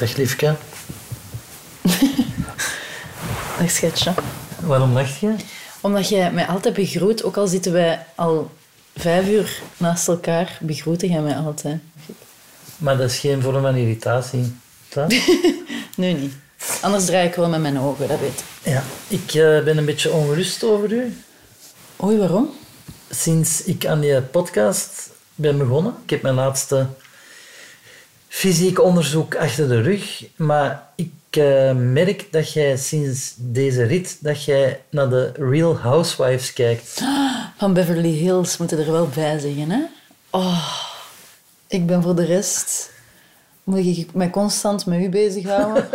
Dag 0.00 0.16
liefke. 0.16 0.54
Dag 3.58 3.70
schatje. 3.70 4.12
Waarom 4.60 4.92
lach 4.92 5.20
je? 5.20 5.34
Omdat 5.80 6.08
jij 6.08 6.32
mij 6.32 6.46
altijd 6.46 6.74
begroet, 6.74 7.24
ook 7.24 7.36
al 7.36 7.46
zitten 7.46 7.72
wij 7.72 8.06
al 8.14 8.50
vijf 8.96 9.28
uur 9.28 9.62
naast 9.76 10.08
elkaar, 10.08 10.58
begroet 10.60 11.00
jij 11.00 11.20
mij 11.20 11.36
altijd. 11.36 11.80
Maar 12.76 12.96
dat 12.96 13.10
is 13.10 13.18
geen 13.18 13.42
vorm 13.42 13.62
van 13.62 13.74
irritatie. 13.76 14.54
toch? 14.88 15.06
Nu 15.96 16.12
niet. 16.12 16.32
Anders 16.80 17.04
draai 17.04 17.28
ik 17.28 17.34
wel 17.34 17.48
met 17.48 17.60
mijn 17.60 17.78
ogen, 17.78 18.08
dat 18.08 18.20
weet 18.20 18.38
ik. 18.38 18.72
Ja. 18.72 18.82
Ik 19.08 19.34
eh, 19.34 19.64
ben 19.64 19.78
een 19.78 19.84
beetje 19.84 20.12
ongerust 20.12 20.64
over 20.64 20.92
u. 20.92 21.16
Oei, 22.02 22.18
waarom? 22.18 22.50
Sinds 23.10 23.64
ik 23.64 23.86
aan 23.86 24.00
die 24.00 24.20
podcast 24.20 25.10
ben 25.34 25.58
begonnen. 25.58 25.94
Ik 26.04 26.10
heb 26.10 26.22
mijn 26.22 26.34
laatste 26.34 26.86
fysiek 28.30 28.82
onderzoek 28.82 29.34
achter 29.34 29.68
de 29.68 29.80
rug. 29.80 30.24
Maar 30.36 30.88
ik 30.94 31.12
eh, 31.30 31.72
merk 31.74 32.26
dat 32.30 32.52
jij 32.52 32.76
sinds 32.76 33.34
deze 33.36 33.82
rit 33.82 34.18
dat 34.20 34.44
jij 34.44 34.80
naar 34.90 35.08
de 35.08 35.32
Real 35.32 35.76
Housewives 35.76 36.52
kijkt. 36.52 37.02
Van 37.56 37.72
Beverly 37.72 38.12
Hills 38.12 38.56
moeten 38.56 38.78
er 38.78 38.92
wel 38.92 39.08
bij 39.08 39.38
zeggen, 39.38 39.70
hè? 39.70 39.80
Oh, 40.30 40.84
ik 41.66 41.86
ben 41.86 42.02
voor 42.02 42.14
de 42.14 42.24
rest... 42.24 42.90
Moet 43.64 43.78
ik 43.78 44.14
mij 44.14 44.30
constant 44.30 44.86
met 44.86 45.00
u 45.00 45.08
bezighouden. 45.08 45.88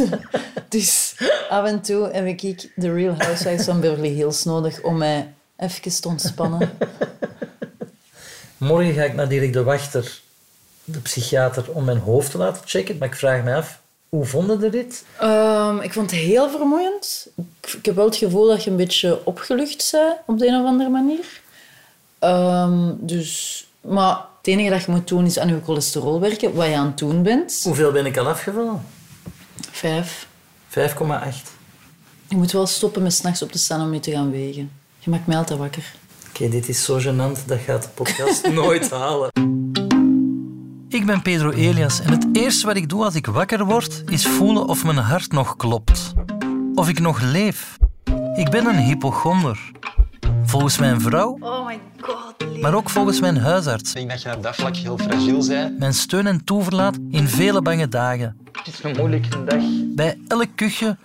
dus 0.68 1.16
af 1.48 1.66
en 1.66 1.80
toe 1.80 2.08
heb 2.12 2.26
ik 2.26 2.70
de 2.74 2.92
Real 2.92 3.14
Housewives 3.18 3.64
van 3.64 3.80
Beverly 3.80 4.08
Hills 4.08 4.44
nodig 4.44 4.82
om 4.82 4.98
mij 4.98 5.34
even 5.56 6.00
te 6.00 6.08
ontspannen. 6.08 6.70
Morgen 8.56 8.94
ga 8.94 9.02
ik 9.02 9.14
naar 9.14 9.28
Dirk 9.28 9.52
de 9.52 9.62
Wachter, 9.62 10.20
de 10.86 11.00
psychiater, 11.00 11.64
om 11.72 11.84
mijn 11.84 11.98
hoofd 11.98 12.30
te 12.30 12.38
laten 12.38 12.62
checken. 12.64 12.98
Maar 12.98 13.08
ik 13.08 13.14
vraag 13.14 13.42
me 13.42 13.54
af, 13.54 13.80
hoe 14.08 14.24
vonden 14.24 14.60
de 14.60 14.68
rit? 14.68 15.04
Ehm, 15.18 15.78
ik 15.78 15.92
vond 15.92 16.10
het 16.10 16.20
heel 16.20 16.50
vermoeiend. 16.50 17.28
Ik, 17.36 17.72
ik 17.72 17.84
heb 17.84 17.94
wel 17.94 18.04
het 18.04 18.16
gevoel 18.16 18.48
dat 18.48 18.64
je 18.64 18.70
een 18.70 18.76
beetje 18.76 19.24
opgelucht 19.24 19.88
bent 19.92 20.16
op 20.26 20.38
de 20.38 20.46
een 20.46 20.60
of 20.60 20.66
andere 20.66 20.90
manier. 20.90 21.40
Ehm, 22.18 22.92
dus, 22.98 23.66
maar 23.80 24.16
het 24.38 24.46
enige 24.46 24.70
dat 24.70 24.84
je 24.84 24.90
moet 24.90 25.08
doen 25.08 25.26
is 25.26 25.38
aan 25.38 25.48
je 25.48 25.60
cholesterol 25.64 26.20
werken, 26.20 26.54
wat 26.54 26.66
je 26.66 26.76
aan 26.76 26.86
het 26.86 26.98
doen 26.98 27.22
bent. 27.22 27.60
Hoeveel 27.64 27.92
ben 27.92 28.06
ik 28.06 28.16
al 28.16 28.28
afgevallen? 28.28 28.84
Vijf. 29.70 30.26
5,8. 30.68 31.54
Je 32.28 32.36
moet 32.36 32.52
wel 32.52 32.66
stoppen 32.66 33.02
met 33.02 33.12
s'nachts 33.12 33.42
op 33.42 33.52
te 33.52 33.58
staan 33.58 33.82
om 33.82 33.94
je 33.94 34.00
te 34.00 34.10
gaan 34.10 34.30
wegen. 34.30 34.70
Je 34.98 35.10
maakt 35.10 35.26
mij 35.26 35.36
altijd 35.36 35.58
wakker. 35.58 35.94
Oké, 36.28 36.48
dit 36.48 36.68
is 36.68 36.84
zo 36.84 37.00
gênant, 37.00 37.44
dat 37.46 37.58
gaat 37.58 37.82
de 37.82 37.88
podcast 37.88 38.48
nooit 38.62 38.90
halen. 38.90 39.30
Ik 40.96 41.06
ben 41.06 41.22
Pedro 41.22 41.50
Elias 41.50 42.00
en 42.00 42.10
het 42.10 42.26
eerste 42.32 42.66
wat 42.66 42.76
ik 42.76 42.88
doe 42.88 43.04
als 43.04 43.14
ik 43.14 43.26
wakker 43.26 43.64
word, 43.64 44.02
is 44.06 44.26
voelen 44.26 44.66
of 44.66 44.84
mijn 44.84 44.96
hart 44.96 45.32
nog 45.32 45.56
klopt. 45.56 46.12
Of 46.74 46.88
ik 46.88 46.98
nog 46.98 47.20
leef. 47.20 47.78
Ik 48.34 48.50
ben 48.50 48.66
een 48.66 48.78
hypochonder. 48.78 49.70
Volgens 50.44 50.78
mijn 50.78 51.00
vrouw, 51.00 51.36
Oh 51.40 51.66
my 51.66 51.80
god, 52.00 52.60
maar 52.60 52.74
ook 52.74 52.90
volgens 52.90 53.20
mijn 53.20 53.36
huisarts. 53.36 53.90
Ik 53.90 53.96
denk 53.96 54.10
dat 54.10 54.22
je 54.22 54.36
op 54.36 54.42
dat 54.42 54.54
vlak 54.56 54.76
heel 54.76 54.98
fragiel 54.98 55.46
bent. 55.46 55.78
Mijn 55.78 55.94
steun 55.94 56.26
en 56.26 56.44
toeverlaat 56.44 56.98
in 57.10 57.28
vele 57.28 57.62
bange 57.62 57.88
dagen. 57.88 58.36
Het 58.52 58.66
is 58.66 58.82
een 58.82 58.96
moeilijke 58.96 59.44
dag. 59.44 59.62
Bij 59.94 60.18
elk 60.28 60.48
kuchje 60.54 60.96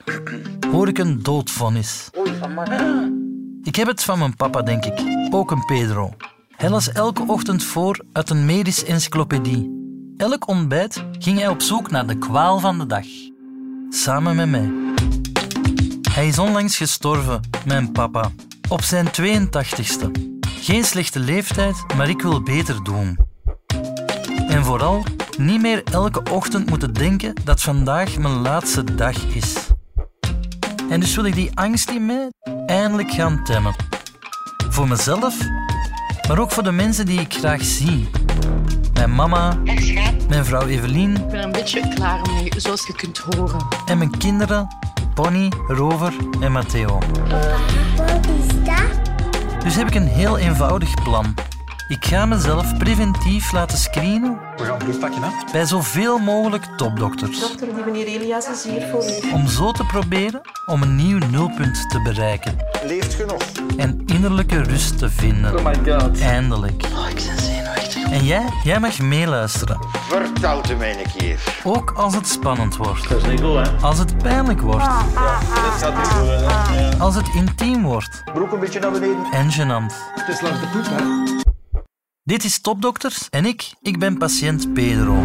hoor 0.72 0.88
ik 0.88 0.98
een 0.98 1.24
doodvonnis. 1.24 2.10
Oei, 2.18 2.32
amai. 2.42 3.12
Ik 3.64 3.76
heb 3.76 3.88
het 3.88 4.04
van 4.04 4.20
mijn 4.20 4.36
papa, 4.36 4.62
denk 4.62 4.86
ik. 4.86 5.02
Ook 5.30 5.52
een 5.52 5.66
Pedro. 5.66 6.14
Hij 6.56 6.70
las 6.70 6.92
elke 6.92 7.24
ochtend 7.28 7.64
voor 7.64 8.06
uit 8.14 8.30
een 8.30 8.46
medische 8.46 8.86
encyclopedie. 8.86 9.81
Elk 10.18 10.48
ontbijt 10.48 11.04
ging 11.20 11.38
hij 11.38 11.48
op 11.48 11.62
zoek 11.62 11.92
naar 11.92 12.08
de 12.08 12.18
kwaal 12.18 12.60
van 12.60 12.78
de 12.78 12.86
dag. 12.86 13.06
Samen 13.90 14.36
met 14.36 14.50
mij. 14.50 14.72
Hij 16.14 16.28
is 16.28 16.40
onlangs 16.40 16.78
gestorven, 16.78 17.42
mijn 17.66 17.92
papa. 17.92 18.32
Op 18.70 18.82
zijn 18.82 19.08
82ste. 19.22 20.12
Geen 20.42 20.84
slechte 20.84 21.20
leeftijd, 21.20 21.86
maar 21.96 22.10
ik 22.10 22.22
wil 22.22 22.44
beter 22.44 22.84
doen. 22.84 23.18
En 24.48 24.64
vooral 24.64 25.04
niet 25.38 25.62
meer 25.62 25.84
elke 25.84 26.24
ochtend 26.32 26.70
moeten 26.70 26.94
denken 26.94 27.34
dat 27.44 27.62
vandaag 27.62 28.18
mijn 28.18 28.42
laatste 28.42 28.96
dag 28.96 29.26
is. 29.36 29.56
En 30.90 31.00
dus 31.00 31.16
wil 31.16 31.26
ik 31.26 31.36
die 31.36 31.52
angst 31.54 31.90
in 31.90 32.06
mij 32.06 32.30
eindelijk 32.66 33.12
gaan 33.12 33.44
temmen. 33.44 33.76
Voor 34.70 34.88
mezelf, 34.88 35.38
maar 36.28 36.40
ook 36.40 36.52
voor 36.52 36.64
de 36.64 36.72
mensen 36.72 37.06
die 37.06 37.20
ik 37.20 37.34
graag 37.34 37.64
zie. 37.64 38.10
Mijn 39.02 39.16
mama, 39.16 39.58
mijn 40.28 40.46
vrouw 40.46 40.68
Evelien 40.68 41.16
Ik 41.16 41.28
ben 41.28 41.44
een 41.44 41.52
beetje 41.52 41.94
klaar 41.94 42.22
mee, 42.34 42.52
zoals 42.58 42.88
je 42.88 42.96
kunt 42.96 43.18
horen. 43.18 43.68
en 43.86 43.98
mijn 43.98 44.18
kinderen 44.18 44.68
Bonnie, 45.14 45.50
Rover 45.68 46.14
en 46.40 46.52
Matteo. 46.52 47.00
Wat 47.96 48.28
is 48.40 48.64
dat? 48.64 49.64
Dus 49.64 49.76
heb 49.76 49.88
ik 49.88 49.96
een 49.96 50.08
heel 50.08 50.38
eenvoudig 50.38 51.04
plan. 51.04 51.34
Ik 51.88 52.06
ga 52.06 52.26
mezelf 52.26 52.78
preventief 52.78 53.52
laten 53.52 53.78
screenen 53.78 54.40
We 54.58 54.64
gaan 54.64 54.78
bloed 54.78 55.00
pakken, 55.00 55.24
hè? 55.24 55.30
bij 55.52 55.66
zoveel 55.66 56.18
mogelijk 56.18 56.66
topdokters. 56.78 57.40
Dokter, 57.40 57.68
die 57.76 57.84
meneer 57.86 58.08
Elias 58.08 58.48
is 58.50 58.64
hier 58.64 58.88
voor 58.92 59.04
u. 59.04 59.34
Om 59.34 59.48
zo 59.48 59.72
te 59.72 59.86
proberen 59.86 60.42
om 60.66 60.82
een 60.82 60.96
nieuw 60.96 61.18
nulpunt 61.18 61.90
te 61.90 62.02
bereiken. 62.04 62.56
Leeft 62.86 63.14
genoeg. 63.14 63.42
En 63.78 64.04
innerlijke 64.06 64.64
rust 64.64 64.98
te 64.98 65.10
vinden. 65.10 65.58
Oh 65.58 65.66
my 65.66 65.76
god. 65.92 66.20
Eindelijk. 66.20 66.84
Oh, 66.84 67.10
ik 67.10 67.16
ben 67.16 67.24
zenuwachtig. 67.24 67.61
En 68.12 68.24
jij? 68.26 68.50
Jij 68.64 68.80
mag 68.80 69.00
meeluisteren. 69.00 69.80
Vertel 70.08 70.62
het 70.62 70.78
mij 70.78 71.00
een 71.00 71.12
keer. 71.18 71.60
Ook 71.64 71.92
als 71.92 72.16
het 72.16 72.28
spannend 72.28 72.78
wordt. 72.78 73.10
Dat 73.10 73.18
is 73.22 73.30
niet 73.30 73.42
goed, 73.42 73.56
hè? 73.56 73.72
Als 73.82 73.98
het 73.98 74.18
pijnlijk 74.18 74.62
wordt. 74.62 74.86
Dat 74.86 74.94
gaat 75.80 75.98
niet 75.98 76.08
goed, 76.08 76.28
hè? 76.28 76.36
Ja. 76.36 76.98
Als 76.98 77.16
het 77.16 77.28
intiem 77.36 77.84
wordt. 77.84 78.24
Broek 78.34 78.52
een 78.52 78.60
beetje 78.60 78.80
naar 78.80 78.92
beneden. 78.92 79.26
En 79.32 79.52
gênant. 79.52 79.94
Het 80.16 80.28
is 80.28 80.42
langs 80.42 80.60
de 80.60 80.68
poep, 80.68 80.86
hè? 80.86 81.04
Dit 82.24 82.44
is 82.44 82.62
Topdokters 82.62 83.30
en 83.30 83.46
ik, 83.46 83.74
ik 83.82 84.00
ben 84.00 84.18
patiënt 84.18 84.74
Pedro. 84.74 85.24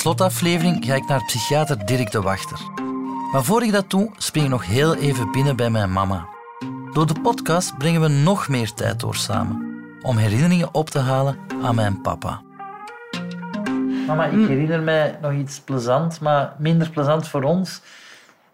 Slotaflevering 0.00 0.84
ga 0.84 0.94
ik 0.94 1.06
naar 1.06 1.24
psychiater 1.24 1.86
Dirk 1.86 2.10
de 2.10 2.20
Wachter. 2.20 2.58
Maar 3.32 3.44
voor 3.44 3.62
ik 3.62 3.72
dat 3.72 3.90
doe, 3.90 4.10
spring 4.16 4.44
ik 4.44 4.50
nog 4.50 4.66
heel 4.66 4.94
even 4.94 5.32
binnen 5.32 5.56
bij 5.56 5.70
mijn 5.70 5.92
mama. 5.92 6.26
Door 6.92 7.06
de 7.06 7.20
podcast 7.22 7.78
brengen 7.78 8.00
we 8.00 8.08
nog 8.08 8.48
meer 8.48 8.72
tijd 8.72 9.00
door 9.00 9.14
samen. 9.16 9.82
Om 10.02 10.16
herinneringen 10.16 10.74
op 10.74 10.90
te 10.90 10.98
halen 10.98 11.38
aan 11.62 11.74
mijn 11.74 12.00
papa. 12.00 12.40
Mama, 14.06 14.24
ik 14.24 14.48
herinner 14.48 14.80
mij 14.80 15.18
nog 15.22 15.32
iets 15.32 15.60
plezant, 15.60 16.20
maar 16.20 16.54
minder 16.58 16.90
plezant 16.90 17.28
voor 17.28 17.42
ons. 17.42 17.80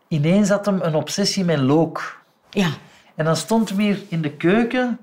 Ineens 0.08 0.48
had 0.48 0.66
hem 0.66 0.80
een 0.82 0.94
obsessie 0.94 1.44
met 1.44 1.58
look. 1.58 2.20
Ja. 2.50 2.68
En 3.14 3.24
dan 3.24 3.36
stond 3.36 3.68
hij 3.68 3.84
hier 3.84 4.02
in 4.08 4.22
de 4.22 4.30
keuken 4.30 4.98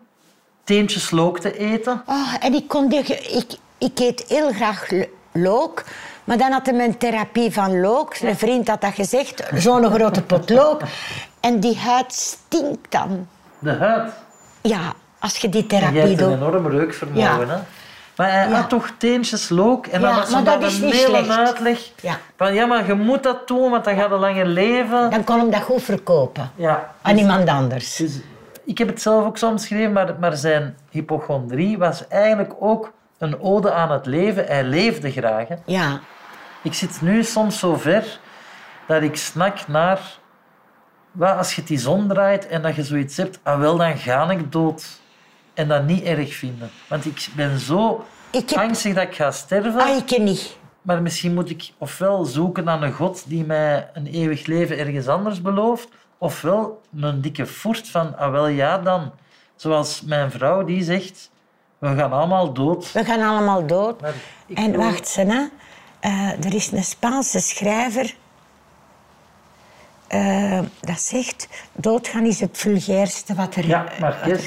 teentjes 0.63 1.11
look 1.11 1.39
te 1.39 1.57
eten. 1.57 2.03
Oh, 2.05 2.33
en 2.39 2.53
ik, 2.53 2.67
kon 2.67 2.89
die, 2.89 2.99
ik, 2.99 3.57
ik 3.77 3.99
eet 3.99 4.25
heel 4.27 4.51
graag 4.51 4.91
lo- 4.91 5.05
look. 5.31 5.83
Maar 6.23 6.38
dan 6.38 6.51
had 6.51 6.66
hij 6.66 6.85
een 6.85 6.97
therapie 6.97 7.51
van 7.53 7.79
look. 7.81 8.16
Een 8.22 8.35
vriend 8.38 8.67
had 8.67 8.81
dat 8.81 8.94
gezegd. 8.94 9.44
Zo'n 9.56 9.91
grote 9.91 10.22
pot 10.22 10.50
look. 10.50 10.81
En 11.39 11.59
die 11.59 11.78
huid 11.78 12.13
stinkt 12.13 12.91
dan. 12.91 13.28
De 13.59 13.72
huid. 13.73 14.11
Ja, 14.61 14.79
als 15.19 15.38
je 15.38 15.50
die 15.50 15.61
En 15.61 15.67
jij 15.67 15.79
therapie 15.79 16.00
hebt 16.00 16.22
een 16.22 16.28
doet. 16.29 16.35
enorm 16.38 16.67
reukvermogen, 16.67 17.22
Ja. 17.22 17.39
hè? 17.39 17.57
Maar 18.16 18.31
hij 18.31 18.50
Ja. 18.50 18.56
had 18.56 18.69
toch 18.69 18.90
teentjes 18.97 19.49
look 19.49 19.87
en 19.87 20.02
dan 20.02 20.09
Ja, 20.09 20.16
had 20.16 20.28
ze 20.28 20.34
maar 20.34 20.43
dat 20.43 20.64
is 20.64 20.78
een 20.79 20.85
niet 20.85 20.93
hele 20.93 21.23
slecht. 21.23 21.37
uitleg 21.40 21.79
Ja. 22.02 22.17
van 22.37 22.53
ja, 22.53 22.66
maar 22.66 22.85
je 22.87 22.93
moet 22.93 23.23
dat 23.23 23.47
doen, 23.47 23.70
want 23.72 23.84
dan 23.84 23.96
gaat 23.96 24.09
je 24.09 24.16
langer 24.16 24.46
leven. 24.46 25.09
Dan 25.09 25.23
kon 25.23 25.40
hem 25.40 25.52
dat 25.52 25.61
goed 25.61 25.81
verkopen. 25.84 26.52
Ja. 26.55 26.91
Aan 27.02 27.11
Dus- 27.14 27.22
iemand 27.22 27.49
anders. 27.49 27.96
dus 27.96 28.20
ik 28.66 28.78
heb 28.78 28.87
het 28.87 29.02
zelf 29.02 29.25
ook 29.25 29.37
zo 29.37 29.47
omschreven, 29.49 29.91
maar, 29.91 30.16
maar 30.20 30.35
zijn 30.37 30.78
hypochondrie 30.90 31.78
was 31.78 32.08
eigenlijk 32.08 32.53
ook 32.59 32.91
een 33.17 33.41
ode 33.41 33.72
aan 33.72 33.91
het 33.91 34.05
leven. 34.05 34.46
Hij 34.46 34.64
leefde 34.64 35.11
graag. 35.11 35.47
Hè. 35.47 35.55
Ja. 35.66 35.99
Ik 36.63 36.73
zit 36.73 37.01
nu 37.01 37.23
soms 37.23 37.59
zo 37.59 37.75
ver 37.75 38.19
dat 38.87 39.01
ik 39.01 39.15
snak 39.15 39.67
naar... 39.67 39.99
Wat 41.11 41.37
als 41.37 41.55
je 41.55 41.63
die 41.63 41.77
zon 41.77 42.07
draait 42.07 42.47
en 42.47 42.61
dat 42.61 42.75
je 42.75 42.83
zoiets 42.83 43.17
hebt, 43.17 43.39
ah 43.43 43.59
wel, 43.59 43.77
dan 43.77 43.97
ga 43.97 44.29
ik 44.31 44.51
dood. 44.51 44.85
En 45.53 45.67
dat 45.67 45.85
niet 45.85 46.03
erg 46.03 46.33
vinden. 46.35 46.69
Want 46.87 47.05
ik 47.05 47.27
ben 47.35 47.59
zo 47.59 48.05
Ik 48.31 48.49
heb- 48.49 48.59
angstig 48.59 48.93
dat 48.93 49.03
ik 49.03 49.15
ga 49.15 49.31
sterven. 49.31 49.81
Ah, 49.81 49.97
ik 49.97 50.17
niet. 50.17 50.57
Maar 50.81 51.01
misschien 51.01 51.33
moet 51.33 51.49
ik 51.49 51.71
ofwel 51.77 52.25
zoeken 52.25 52.63
naar 52.63 52.81
een 52.81 52.93
God 52.93 53.23
die 53.27 53.45
mij 53.45 53.89
een 53.93 54.07
eeuwig 54.07 54.45
leven 54.45 54.77
ergens 54.77 55.07
anders 55.07 55.41
belooft, 55.41 55.87
ofwel 56.17 56.81
een 56.99 57.21
dikke 57.21 57.45
voert 57.45 57.89
van, 57.89 58.17
ah 58.17 58.31
wel 58.31 58.47
ja 58.47 58.77
dan. 58.77 59.11
Zoals 59.55 60.01
mijn 60.01 60.31
vrouw 60.31 60.63
die 60.63 60.83
zegt, 60.83 61.31
We 61.77 61.95
gaan 61.95 62.13
allemaal 62.13 62.53
dood. 62.53 62.91
We 62.91 63.05
gaan 63.05 63.21
allemaal 63.21 63.67
dood. 63.67 64.01
En 64.53 64.75
wacht 64.77 65.07
ze, 65.07 65.49
Eh, 66.03 66.46
er 66.46 66.53
is 66.53 66.72
een 66.72 66.84
Spaanse 66.84 67.40
schrijver 67.40 68.16
eh, 70.08 70.59
dat 70.82 71.00
zegt... 71.00 71.47
Doodgaan 71.73 72.26
is 72.26 72.40
het 72.40 72.58
vulgairste 72.58 73.34
wat 73.35 73.55
er... 73.55 73.67
Ja, 73.67 73.85
Marquez. 74.00 74.44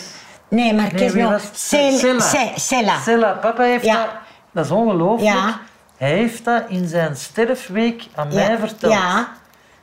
Nee, 0.49 0.75
Marquez 0.75 1.12
wie 1.12 1.23
nog. 1.23 1.31
was 1.32 1.43
het? 1.43 1.58
Cel- 1.58 1.99
Cella. 1.99 2.20
Ce- 2.20 2.53
Cella. 2.56 2.99
Cella, 3.00 3.32
papa 3.32 3.62
heeft 3.62 3.85
Ja. 3.85 3.94
dat... 4.05 4.11
Dat 4.53 4.64
is 4.64 4.70
ongelooflijk. 4.70 5.35
Ja. 5.35 5.61
Hij 5.97 6.11
heeft 6.12 6.44
dat 6.44 6.62
in 6.69 6.88
zijn 6.88 7.17
sterfweek 7.17 8.06
aan 8.14 8.31
Ja. 8.32 8.47
mij 8.47 8.59
verteld. 8.59 8.93
Ja, 8.93 9.29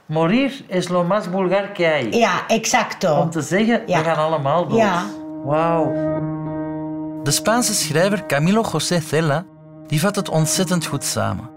Morir 0.05 0.63
es 0.69 0.87
lo 0.87 1.03
más 1.03 1.23
vulgar 1.31 1.71
que 1.71 1.85
hay. 1.85 2.07
ja, 2.11 2.47
exacto. 2.47 3.19
Om 3.19 3.29
te 3.29 3.41
zeggen, 3.41 3.83
Ja. 3.85 3.97
we 3.97 4.03
gaan 4.03 4.17
allemaal 4.17 4.67
dood. 4.67 4.77
Ja. 4.77 5.03
Wauw. 5.43 5.91
De 7.23 7.31
Spaanse 7.31 7.73
schrijver 7.73 8.25
Camilo 8.25 8.63
José 8.71 8.99
Cela 9.01 9.45
die 9.87 9.99
vat 9.99 10.15
het 10.15 10.29
ontzettend 10.29 10.85
goed 10.85 11.03
samen. 11.03 11.49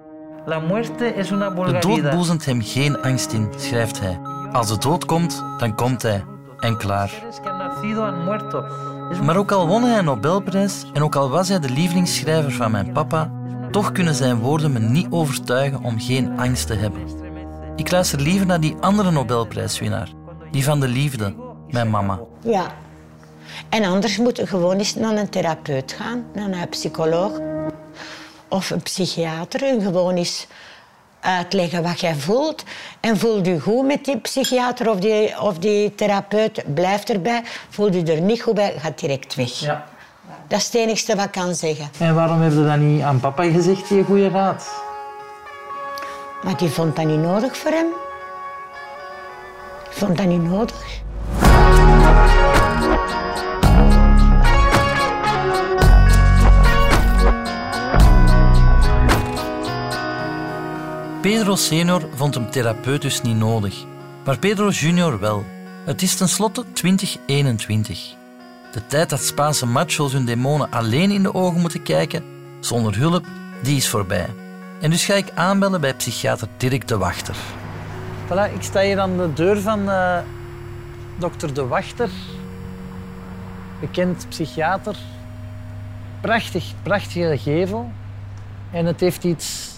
La 0.46 0.60
muerte 0.60 1.14
es 1.18 1.30
una 1.30 1.48
De 1.50 1.54
vulgaridad. 1.54 2.02
dood 2.02 2.14
boezemt 2.14 2.44
hem 2.44 2.60
geen 2.62 3.02
angst 3.02 3.32
in, 3.32 3.48
schrijft 3.56 4.00
hij. 4.00 4.20
Als 4.52 4.68
de 4.68 4.78
dood 4.78 5.04
komt, 5.04 5.44
dan 5.58 5.74
komt 5.74 6.02
hij. 6.02 6.24
En 6.58 6.76
klaar. 6.76 7.12
Maar 9.22 9.36
ook 9.36 9.50
al 9.52 9.66
won 9.66 9.82
hij 9.82 9.98
een 9.98 10.04
Nobelprijs 10.04 10.86
en 10.92 11.02
ook 11.02 11.16
al 11.16 11.30
was 11.30 11.48
hij 11.48 11.58
de 11.60 11.70
lievelingsschrijver 11.70 12.52
van 12.52 12.70
mijn 12.70 12.92
papa, 12.92 13.30
toch 13.70 13.92
kunnen 13.92 14.14
zijn 14.14 14.38
woorden 14.38 14.72
me 14.72 14.78
niet 14.78 15.06
overtuigen 15.10 15.82
om 15.82 16.00
geen 16.00 16.38
angst 16.38 16.66
te 16.66 16.74
hebben. 16.74 17.00
Ik 17.76 17.90
luister 17.90 18.20
liever 18.20 18.46
naar 18.46 18.60
die 18.60 18.76
andere 18.80 19.10
Nobelprijswinnaar, 19.10 20.08
die 20.50 20.64
van 20.64 20.80
de 20.80 20.88
liefde, 20.88 21.34
mijn 21.70 21.90
mama. 21.90 22.20
Ja. 22.40 22.66
En 23.68 23.84
anders 23.84 24.18
moet 24.18 24.36
je 24.36 24.46
gewoon 24.46 24.76
eens 24.76 24.94
naar 24.94 25.16
een 25.16 25.28
therapeut 25.28 25.92
gaan, 25.92 26.24
naar 26.34 26.48
een 26.48 26.68
psycholoog 26.68 27.40
of 28.48 28.70
een 28.70 28.82
psychiater 28.82 29.60
gewoon 29.80 30.16
eens 30.16 30.46
uitleggen 31.20 31.82
wat 31.82 32.00
jij 32.00 32.14
voelt. 32.14 32.64
En 33.00 33.18
voel 33.18 33.44
je 33.44 33.60
goed 33.60 33.86
met 33.86 34.04
die 34.04 34.18
psychiater 34.18 34.90
of 34.90 34.98
die, 34.98 35.40
of 35.40 35.58
die 35.58 35.94
therapeut, 35.94 36.74
blijf 36.74 37.04
erbij. 37.04 37.42
Voel 37.68 37.92
je 37.92 38.02
er 38.02 38.20
niet 38.20 38.42
goed 38.42 38.54
bij, 38.54 38.74
gaat 38.78 38.98
direct 38.98 39.34
weg. 39.34 39.60
Ja. 39.60 39.86
Dat 40.48 40.58
is 40.58 40.64
het 40.64 40.74
enigste 40.74 41.16
wat 41.16 41.24
ik 41.24 41.30
kan 41.30 41.54
zeggen. 41.54 41.88
En 41.98 42.14
waarom 42.14 42.40
heb 42.40 42.52
je 42.52 42.64
dat 42.64 42.76
niet 42.76 43.02
aan 43.02 43.20
papa 43.20 43.42
gezegd, 43.42 43.88
die 43.88 44.04
goede 44.04 44.28
raad? 44.28 44.68
Maar 46.42 46.56
die 46.56 46.68
vond 46.68 46.96
dat 46.96 47.04
niet 47.04 47.20
nodig 47.20 47.56
voor 47.56 47.70
hem. 47.70 47.86
Vond 49.90 50.16
dat 50.16 50.26
niet 50.26 50.42
nodig. 50.42 51.04
Pedro 61.46 61.60
senior 61.60 62.08
vond 62.14 62.34
hem 62.34 62.50
therapeut 62.50 63.02
dus 63.02 63.22
niet 63.22 63.36
nodig, 63.36 63.84
maar 64.24 64.38
Pedro 64.38 64.68
junior 64.68 65.20
wel. 65.20 65.44
Het 65.84 66.02
is 66.02 66.16
tenslotte 66.16 66.64
2021. 66.72 68.14
De 68.72 68.86
tijd 68.86 69.10
dat 69.10 69.20
Spaanse 69.20 69.66
machos 69.66 70.12
hun 70.12 70.24
demonen 70.24 70.70
alleen 70.70 71.10
in 71.10 71.22
de 71.22 71.34
ogen 71.34 71.60
moeten 71.60 71.82
kijken, 71.82 72.24
zonder 72.60 72.96
hulp, 72.96 73.26
die 73.62 73.76
is 73.76 73.88
voorbij. 73.88 74.26
En 74.80 74.90
dus 74.90 75.04
ga 75.04 75.14
ik 75.14 75.30
aanbellen 75.34 75.80
bij 75.80 75.94
psychiater 75.94 76.48
Dirk 76.56 76.88
de 76.88 76.96
Wachter. 76.96 77.36
Voilà, 78.26 78.54
ik 78.54 78.62
sta 78.62 78.80
hier 78.80 78.98
aan 78.98 79.16
de 79.16 79.32
deur 79.32 79.60
van 79.60 79.90
eh, 79.90 80.18
dokter 81.18 81.54
De 81.54 81.66
Wachter. 81.66 82.10
Bekend 83.80 84.26
psychiater. 84.28 84.96
Prachtig, 86.20 86.64
prachtige 86.82 87.38
gevel. 87.38 87.90
En 88.70 88.86
het 88.86 89.00
heeft 89.00 89.24
iets 89.24 89.74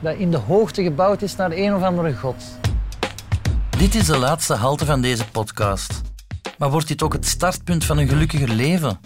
dat 0.00 0.16
in 0.16 0.30
de 0.30 0.36
hoogte 0.36 0.82
gebouwd 0.82 1.22
is 1.22 1.36
naar 1.36 1.50
een 1.50 1.74
of 1.74 1.82
andere 1.82 2.14
god. 2.14 2.44
Dit 3.78 3.94
is 3.94 4.06
de 4.06 4.18
laatste 4.18 4.54
halte 4.54 4.84
van 4.84 5.00
deze 5.00 5.28
podcast. 5.30 6.00
Maar 6.58 6.70
wordt 6.70 6.88
dit 6.88 7.02
ook 7.02 7.12
het 7.12 7.26
startpunt 7.26 7.84
van 7.84 7.98
een 7.98 8.08
gelukkiger 8.08 8.48
leven? 8.48 9.00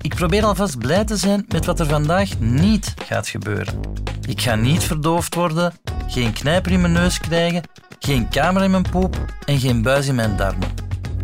Ik 0.00 0.14
probeer 0.14 0.44
alvast 0.44 0.78
blij 0.78 1.04
te 1.04 1.16
zijn 1.16 1.44
met 1.48 1.66
wat 1.66 1.80
er 1.80 1.86
vandaag 1.86 2.38
niet 2.38 2.94
gaat 3.04 3.28
gebeuren. 3.28 3.80
Ik 4.28 4.40
ga 4.40 4.54
niet 4.54 4.84
verdoofd 4.84 5.34
worden, 5.34 5.72
geen 6.06 6.32
knijper 6.32 6.72
in 6.72 6.80
mijn 6.80 6.92
neus 6.92 7.18
krijgen, 7.18 7.62
geen 7.98 8.28
kamer 8.28 8.62
in 8.62 8.70
mijn 8.70 8.90
poep 8.90 9.16
en 9.44 9.58
geen 9.58 9.82
buis 9.82 10.06
in 10.06 10.14
mijn 10.14 10.36
darmen. 10.36 10.68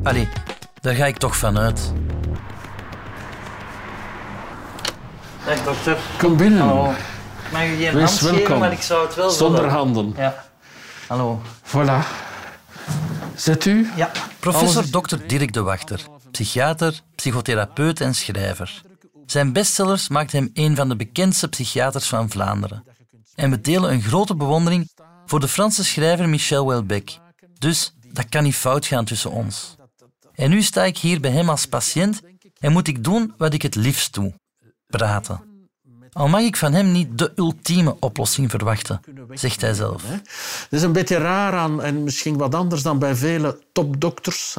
Allee, 0.03 0.29
daar 0.81 0.95
ga 0.95 1.07
ik 1.07 1.17
toch 1.17 1.37
van 1.37 1.59
uit. 1.59 1.93
Dag 5.47 5.65
dokter. 5.65 5.97
Kom 6.19 6.37
binnen. 6.37 6.61
Hallo. 6.61 6.93
Mag 7.53 7.63
je 7.63 7.77
geen 7.77 7.95
hand 7.95 8.11
geven, 8.11 8.35
welkom. 8.35 8.59
maar 8.59 8.73
ik 8.73 8.83
zou 8.83 9.07
het 9.07 9.15
wel 9.15 9.31
Zonder 9.31 9.61
willen. 9.61 9.77
handen. 9.77 10.15
Ja. 10.17 10.45
Hallo. 11.07 11.41
Voilà. 11.65 12.07
Zet 13.37 13.65
u. 13.65 13.91
Ja. 13.97 14.11
Professor 14.41 14.91
Dr. 14.91 15.17
Dirk 15.27 15.53
de 15.53 15.63
Wachter, 15.63 16.01
psychiater, 16.31 17.01
psychotherapeut 17.15 18.01
en 18.01 18.15
schrijver. 18.15 18.83
Zijn 19.27 19.53
bestsellers 19.53 20.09
maakt 20.09 20.33
hem 20.33 20.51
een 20.55 20.77
van 20.77 20.89
de 20.89 20.97
bekendste 20.97 21.49
psychiaters 21.49 22.07
van 22.07 22.31
Vlaanderen. 22.31 22.85
En 23.35 23.51
we 23.51 23.61
delen 23.61 23.93
een 23.93 24.03
grote 24.03 24.35
bewondering 24.37 24.91
voor 25.27 25.41
de 25.41 25.49
Franse 25.49 25.85
schrijver 25.85 26.29
Michel 26.29 26.65
Houellebecq. 26.65 27.21
Dus 27.59 27.93
dat 28.13 28.29
kan 28.29 28.43
niet 28.43 28.55
fout 28.57 28.87
gaan 28.87 29.05
tussen 29.05 29.31
ons. 29.31 29.77
En 30.35 30.51
nu 30.51 30.63
sta 30.63 30.85
ik 30.85 30.99
hier 30.99 31.21
bij 31.21 31.31
hem 31.31 31.49
als 31.49 31.67
patiënt 31.67 32.21
en 32.59 32.73
moet 32.73 32.89
ik 32.89 33.05
doen 33.05 33.35
wat 33.37 33.53
ik 33.55 33.63
het 33.63 33.75
liefst 33.75 34.15
doe: 34.15 34.35
praten. 34.87 35.48
Al 36.19 36.29
mag 36.29 36.41
ik 36.41 36.57
van 36.57 36.73
hem 36.73 36.93
niet 36.93 37.19
de 37.19 37.33
ultieme 37.37 37.97
oplossing 38.01 38.51
verwachten, 38.51 39.01
zegt 39.33 39.61
hij 39.61 39.75
zelf. 39.75 40.03
Dat 40.03 40.21
is 40.71 40.83
een 40.83 40.93
beetje 40.93 41.17
raar 41.17 41.53
aan 41.53 41.83
en 41.83 42.03
misschien 42.05 42.37
wat 42.37 42.55
anders 42.55 42.83
dan 42.83 42.99
bij 42.99 43.15
vele 43.15 43.59
topdokters. 43.73 44.57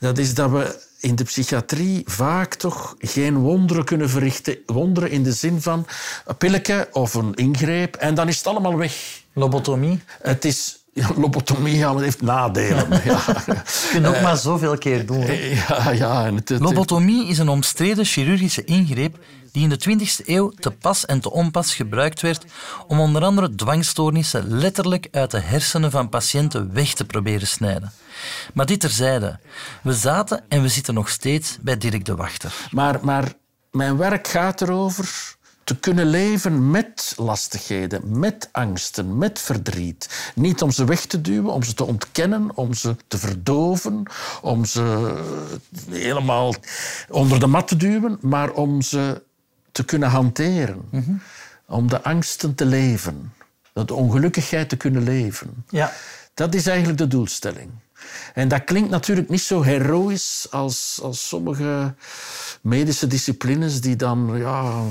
Dat 0.00 0.18
is 0.18 0.34
dat 0.34 0.50
we 0.50 0.80
in 1.00 1.14
de 1.14 1.24
psychiatrie 1.24 2.02
vaak 2.06 2.54
toch 2.54 2.94
geen 2.98 3.36
wonderen 3.36 3.84
kunnen 3.84 4.10
verrichten. 4.10 4.56
Wonderen 4.66 5.10
in 5.10 5.22
de 5.22 5.32
zin 5.32 5.62
van 5.62 5.86
een 6.26 6.36
pilletje 6.36 6.88
of 6.92 7.14
een 7.14 7.34
ingreep 7.34 7.96
en 7.96 8.14
dan 8.14 8.28
is 8.28 8.36
het 8.36 8.46
allemaal 8.46 8.76
weg. 8.76 9.22
Lobotomie. 9.32 10.00
Het 10.22 10.44
is... 10.44 10.78
Ja, 10.92 11.10
lobotomie 11.16 11.76
ja, 11.76 11.96
heeft 11.96 12.22
nadelen. 12.22 12.86
Ja, 13.04 13.22
Je 13.46 13.88
kunt 13.90 14.06
ook 14.06 14.20
maar 14.20 14.36
zoveel 14.36 14.78
keer 14.78 15.06
doen. 15.06 15.20
hè. 15.20 15.32
ja, 15.68 15.90
ja 15.90 16.26
en 16.26 16.34
het, 16.34 16.48
het- 16.48 16.60
Lobotomie 16.60 17.26
is 17.28 17.38
een 17.38 17.48
omstreden 17.48 18.04
chirurgische 18.04 18.64
ingreep 18.64 19.18
die 19.54 19.62
in 19.62 19.68
de 19.68 19.98
20e 19.98 20.26
eeuw 20.26 20.50
te 20.50 20.70
pas 20.70 21.06
en 21.06 21.20
te 21.20 21.30
onpas 21.30 21.74
gebruikt 21.74 22.20
werd 22.20 22.44
om 22.86 23.00
onder 23.00 23.22
andere 23.22 23.54
dwangstoornissen 23.54 24.48
letterlijk 24.48 25.08
uit 25.10 25.30
de 25.30 25.40
hersenen 25.40 25.90
van 25.90 26.08
patiënten 26.08 26.72
weg 26.72 26.94
te 26.94 27.04
proberen 27.04 27.46
snijden. 27.46 27.92
Maar 28.54 28.66
dit 28.66 28.80
terzijde. 28.80 29.38
We 29.82 29.92
zaten 29.92 30.44
en 30.48 30.62
we 30.62 30.68
zitten 30.68 30.94
nog 30.94 31.08
steeds 31.08 31.58
bij 31.60 31.78
Dirk 31.78 32.04
de 32.04 32.14
Wachter. 32.14 32.68
Maar, 32.70 32.98
maar 33.02 33.32
mijn 33.70 33.96
werk 33.96 34.28
gaat 34.28 34.60
erover 34.60 35.36
te 35.64 35.76
kunnen 35.76 36.06
leven 36.06 36.70
met 36.70 37.14
lastigheden, 37.16 38.18
met 38.18 38.48
angsten, 38.52 39.18
met 39.18 39.40
verdriet. 39.40 40.32
Niet 40.34 40.62
om 40.62 40.70
ze 40.70 40.84
weg 40.84 41.06
te 41.06 41.20
duwen, 41.20 41.52
om 41.52 41.62
ze 41.62 41.74
te 41.74 41.84
ontkennen, 41.84 42.50
om 42.54 42.74
ze 42.74 42.96
te 43.08 43.18
verdoven, 43.18 44.02
om 44.42 44.64
ze 44.64 45.14
helemaal 45.90 46.54
onder 47.08 47.40
de 47.40 47.46
mat 47.46 47.68
te 47.68 47.76
duwen, 47.76 48.18
maar 48.20 48.50
om 48.50 48.82
ze 48.82 49.22
te 49.74 49.84
kunnen 49.84 50.08
hanteren. 50.08 50.82
Om 51.66 51.88
de 51.88 52.02
angsten 52.02 52.54
te 52.54 52.64
leven, 52.64 53.32
de 53.72 53.94
ongelukkigheid 53.94 54.68
te 54.68 54.76
kunnen 54.76 55.02
leven. 55.02 55.64
Ja. 55.68 55.92
Dat 56.34 56.54
is 56.54 56.66
eigenlijk 56.66 56.98
de 56.98 57.06
doelstelling. 57.06 57.70
En 58.34 58.48
dat 58.48 58.64
klinkt 58.64 58.90
natuurlijk 58.90 59.28
niet 59.28 59.40
zo 59.40 59.62
heroïs 59.62 60.46
als, 60.50 60.98
als 61.02 61.28
sommige 61.28 61.94
medische 62.60 63.06
disciplines 63.06 63.80
die 63.80 63.96
dan... 63.96 64.32
Ja, 64.36 64.82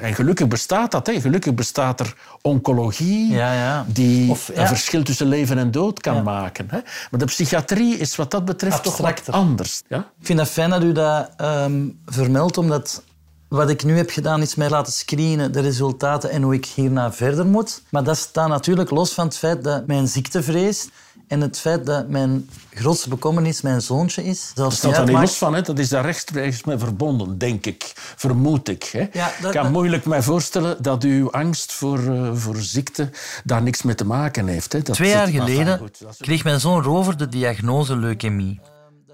en 0.00 0.14
gelukkig 0.14 0.48
bestaat 0.48 0.90
dat. 0.90 1.06
Hè. 1.06 1.20
Gelukkig 1.20 1.54
bestaat 1.54 2.00
er 2.00 2.14
oncologie 2.42 3.32
Ja, 3.32 3.52
ja. 3.52 3.86
die 3.88 4.30
Of, 4.30 4.50
ja. 4.54 4.60
een 4.60 4.66
verschil 4.66 5.02
tussen 5.02 5.26
leven 5.26 5.58
en 5.58 5.70
dood 5.70 6.00
kan 6.00 6.22
maken. 6.22 6.66
Hè. 6.70 6.78
Maar 7.10 7.20
de 7.20 7.24
psychiatrie 7.24 7.96
is 7.96 8.16
wat 8.16 8.30
dat 8.30 8.44
betreft 8.44 8.82
toch 8.82 8.96
wat 8.96 9.30
anders. 9.30 9.82
Ja? 9.88 9.98
Ik 9.98 10.26
vind 10.26 10.38
het 10.38 10.48
fijn 10.48 10.70
dat 10.70 10.82
u 10.82 10.92
dat 10.92 11.30
ehm, 11.36 11.88
vermeldt, 12.06 12.58
omdat 12.58 13.02
wat 13.48 13.70
ik 13.70 13.84
nu 13.84 13.96
heb 13.96 14.10
gedaan 14.10 14.42
is 14.42 14.54
mij 14.54 14.68
laten 14.70 14.92
screenen, 14.92 15.52
de 15.52 15.60
resultaten 15.60 16.30
en 16.30 16.42
hoe 16.42 16.54
ik 16.54 16.66
hierna 16.66 17.12
verder 17.12 17.46
moet. 17.46 17.82
Maar 17.90 18.04
dat 18.04 18.16
staat 18.16 18.48
natuurlijk 18.48 18.90
los 18.90 19.12
van 19.12 19.26
het 19.26 19.36
feit 19.36 19.64
dat 19.64 19.86
mijn 19.86 20.08
ziektevrees 20.08 20.88
en 21.28 21.40
het 21.40 21.58
feit 21.58 21.86
dat 21.86 22.08
mijn 22.08 22.48
grootste 22.74 23.08
bekommernis 23.08 23.60
mijn 23.60 23.80
zoontje 23.82 24.24
is. 24.24 24.50
Dat 24.54 24.72
staat 24.72 24.94
daar 24.94 25.06
niet 25.06 25.18
los 25.18 25.36
van. 25.36 25.54
Hè. 25.54 25.62
Dat 25.62 25.78
is 25.78 25.88
daar 25.88 26.04
rechtstreeks 26.04 26.64
mee 26.64 26.78
verbonden, 26.78 27.38
denk 27.38 27.66
ik. 27.66 27.92
Vermoed 27.96 28.68
ik. 28.68 28.82
Hè. 28.84 29.06
Ja, 29.12 29.26
dat- 29.40 29.46
ik 29.46 29.50
kan 29.52 29.62
dat- 29.62 29.72
moeilijk 29.72 30.04
mij 30.04 30.22
voorstellen 30.22 30.82
dat 30.82 31.02
uw 31.02 31.30
angst 31.30 31.72
voor, 31.72 31.98
eh, 31.98 32.30
voor 32.34 32.56
ziekte 32.56 33.10
daar 33.44 33.62
niks 33.62 33.82
mee 33.82 33.94
te 33.94 34.04
maken 34.06 34.46
heeft. 34.46 34.72
Hè. 34.72 34.82
Dat 34.82 34.94
Twee 34.94 35.10
jaar 35.10 35.26
geleden 35.28 35.78
goed, 35.78 36.00
is- 36.10 36.16
kreeg 36.18 36.44
mijn 36.44 36.60
zoon 36.60 36.82
Rover 36.82 37.16
de 37.16 37.28
diagnose 37.28 37.96
leukemie. 37.96 38.60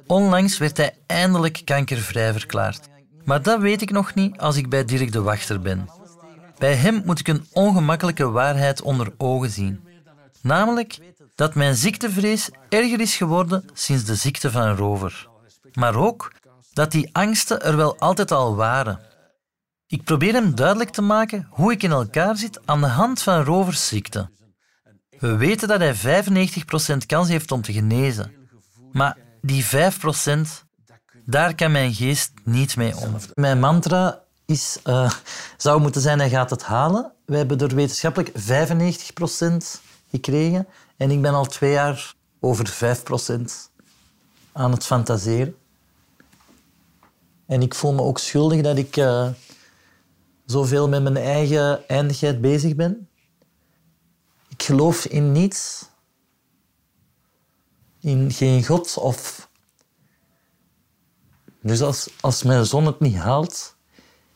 Onlangs 0.06 0.58
werd 0.58 0.76
hij 0.76 0.94
eindelijk 1.06 1.62
kankervrij 1.64 2.32
verklaard. 2.32 2.90
Maar 3.24 3.42
dat 3.42 3.60
weet 3.60 3.82
ik 3.82 3.90
nog 3.90 4.14
niet 4.14 4.38
als 4.38 4.56
ik 4.56 4.68
bij 4.68 4.84
Dirk 4.84 5.12
de 5.12 5.22
Wachter 5.22 5.60
ben. 5.60 5.88
Bij 6.58 6.74
hem 6.74 7.02
moet 7.04 7.18
ik 7.18 7.28
een 7.28 7.46
ongemakkelijke 7.52 8.30
waarheid 8.30 8.82
onder 8.82 9.12
ogen 9.16 9.50
zien. 9.50 9.84
Namelijk 10.40 10.98
dat 11.34 11.54
mijn 11.54 11.74
ziektevrees 11.74 12.50
erger 12.68 13.00
is 13.00 13.16
geworden 13.16 13.64
sinds 13.72 14.04
de 14.04 14.14
ziekte 14.14 14.50
van 14.50 14.76
rover. 14.76 15.28
Maar 15.72 15.96
ook 15.96 16.32
dat 16.72 16.90
die 16.90 17.08
angsten 17.12 17.62
er 17.62 17.76
wel 17.76 17.98
altijd 17.98 18.30
al 18.30 18.56
waren. 18.56 19.00
Ik 19.86 20.04
probeer 20.04 20.32
hem 20.32 20.54
duidelijk 20.54 20.90
te 20.90 21.02
maken 21.02 21.46
hoe 21.50 21.72
ik 21.72 21.82
in 21.82 21.90
elkaar 21.90 22.36
zit 22.36 22.60
aan 22.64 22.80
de 22.80 22.86
hand 22.86 23.22
van 23.22 23.44
roversziekte. 23.44 24.30
We 25.18 25.36
weten 25.36 25.68
dat 25.68 25.80
hij 25.80 26.24
95% 26.94 27.06
kans 27.06 27.28
heeft 27.28 27.52
om 27.52 27.62
te 27.62 27.72
genezen. 27.72 28.32
Maar 28.92 29.16
die 29.40 29.64
5%, 29.64 29.68
daar 31.24 31.54
kan 31.54 31.72
mijn 31.72 31.94
geest 31.94 32.32
niet 32.44 32.76
mee 32.76 32.96
om. 32.96 33.16
Mijn 33.34 33.60
mantra 33.60 34.22
is, 34.46 34.78
eh, 34.82 35.12
zou 35.56 35.80
moeten 35.80 36.00
zijn, 36.00 36.18
hij 36.18 36.28
gaat 36.28 36.50
het 36.50 36.62
halen. 36.62 37.12
We 37.24 37.36
hebben 37.36 37.58
er 37.58 37.74
wetenschappelijk 37.74 38.30
95% 38.34 39.80
gekregen. 40.10 40.66
En 40.96 41.10
ik 41.10 41.22
ben 41.22 41.34
al 41.34 41.44
twee 41.44 41.72
jaar 41.72 42.14
over 42.40 42.68
5% 42.68 43.70
aan 44.52 44.70
het 44.70 44.84
fantaseren. 44.86 45.56
En 47.46 47.62
ik 47.62 47.74
voel 47.74 47.92
me 47.92 48.02
ook 48.02 48.18
schuldig 48.18 48.60
dat 48.60 48.76
ik 48.76 48.96
eh, 48.96 49.28
zoveel 50.46 50.88
met 50.88 51.02
mijn 51.02 51.16
eigen 51.16 51.88
eindigheid 51.88 52.40
bezig 52.40 52.74
ben. 52.74 53.08
Ik 54.48 54.62
geloof 54.62 55.04
in 55.04 55.32
niets. 55.32 55.84
In 58.00 58.30
geen 58.32 58.64
God 58.64 58.96
of... 58.98 59.50
Dus 61.62 61.82
als, 61.82 62.08
als 62.20 62.42
mijn 62.42 62.66
zon 62.66 62.86
het 62.86 63.00
niet 63.00 63.16
haalt, 63.16 63.74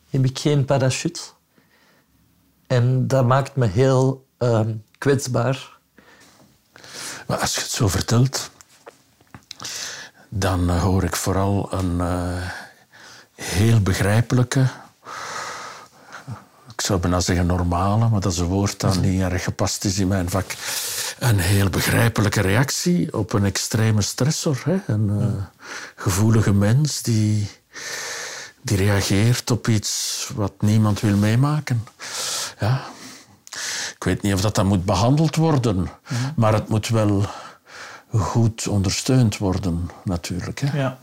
heb 0.09 0.25
ik 0.25 0.39
geen 0.39 0.65
parachute. 0.65 1.21
En 2.67 3.07
dat 3.07 3.25
maakt 3.25 3.55
me 3.55 3.65
heel 3.65 4.27
ehm, 4.37 4.73
kwetsbaar. 4.97 5.77
Maar 7.27 7.37
als 7.37 7.55
je 7.55 7.61
het 7.61 7.69
zo 7.69 7.87
vertelt, 7.87 8.49
dan 10.29 10.69
hoor 10.69 11.03
ik 11.03 11.15
vooral 11.15 11.73
een 11.73 12.01
eh, 12.01 12.51
heel 13.35 13.81
begrijpelijke, 13.81 14.67
ik 16.73 16.81
zou 16.81 16.99
bijna 16.99 17.19
zeggen 17.19 17.45
normale, 17.45 18.09
maar 18.09 18.19
dat 18.19 18.31
is 18.31 18.37
een 18.37 18.45
woord 18.45 18.79
dat 18.79 19.01
niet 19.01 19.21
erg 19.21 19.43
gepast 19.43 19.85
is 19.85 19.99
in 19.99 20.07
mijn 20.07 20.29
vak. 20.29 20.45
Een 21.19 21.39
heel 21.39 21.69
begrijpelijke 21.69 22.41
reactie 22.41 23.13
op 23.13 23.33
een 23.33 23.45
extreme 23.45 24.01
stressor. 24.01 24.61
Hè? 24.63 24.77
Een 24.87 25.21
eh, 25.21 25.43
gevoelige 25.95 26.53
mens 26.53 27.01
die, 27.01 27.49
die 28.61 28.77
reageert 28.77 29.51
op 29.51 29.67
iets 29.67 30.29
wat 30.35 30.53
niemand 30.59 30.99
wil 30.99 31.17
meemaken. 31.17 31.83
Ja. 32.59 32.83
Ik 33.95 34.03
weet 34.03 34.21
niet 34.21 34.33
of 34.33 34.41
dat, 34.41 34.55
dan 34.55 34.67
moet 34.67 34.85
behandeld 34.85 35.35
worden, 35.35 35.89
maar 36.35 36.53
het 36.53 36.67
moet 36.67 36.87
wel 36.87 37.25
goed 38.09 38.67
ondersteund 38.67 39.37
worden, 39.37 39.89
natuurlijk. 40.03 40.59
Hè? 40.59 40.77
Ja. 40.77 40.99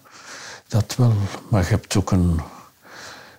Dat 0.68 0.94
wel. 0.96 1.14
Maar 1.48 1.62
je 1.62 1.68
hebt 1.68 1.96
ook 1.96 2.10
een 2.10 2.40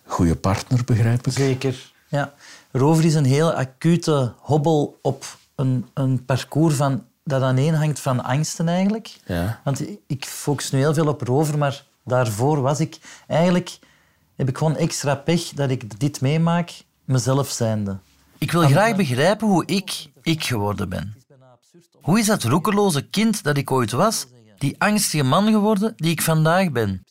goede 0.05 0.35
partner, 0.35 0.83
begrijp 0.83 1.27
ik. 1.27 1.33
Zeker. 1.33 1.91
Ja. 2.07 2.33
Rover 2.71 3.05
is 3.05 3.15
een 3.15 3.25
heel 3.25 3.53
acute 3.53 4.33
hobbel 4.37 4.99
op 5.01 5.25
een, 5.55 5.85
een 5.93 6.25
parcours 6.25 6.75
van, 6.75 7.03
dat 7.23 7.41
aaneenhangt 7.41 7.99
van 7.99 8.23
angsten 8.23 8.67
eigenlijk. 8.67 9.17
Ja. 9.25 9.61
Want 9.63 9.83
ik 10.07 10.25
focus 10.25 10.71
nu 10.71 10.79
heel 10.79 10.93
veel 10.93 11.07
op 11.07 11.21
rover, 11.21 11.57
maar 11.57 11.83
daarvoor 12.03 12.61
was 12.61 12.79
ik... 12.79 12.97
Eigenlijk 13.27 13.79
heb 14.35 14.49
ik 14.49 14.57
gewoon 14.57 14.75
extra 14.75 15.15
pech 15.15 15.49
dat 15.49 15.69
ik 15.69 15.99
dit 15.99 16.21
meemaak, 16.21 16.71
mezelf 17.05 17.49
zijnde. 17.49 17.97
Ik 18.37 18.51
wil 18.51 18.61
graag 18.61 18.95
begrijpen 18.95 19.47
hoe 19.47 19.65
ik 19.65 20.09
ik 20.21 20.43
geworden 20.43 20.89
ben. 20.89 21.15
Hoe 22.01 22.19
is 22.19 22.25
dat 22.25 22.43
roekeloze 22.43 23.09
kind 23.09 23.43
dat 23.43 23.57
ik 23.57 23.71
ooit 23.71 23.91
was, 23.91 24.27
die 24.57 24.75
angstige 24.77 25.23
man 25.23 25.51
geworden 25.51 25.93
die 25.95 26.11
ik 26.11 26.21
vandaag 26.21 26.71
ben? 26.71 27.03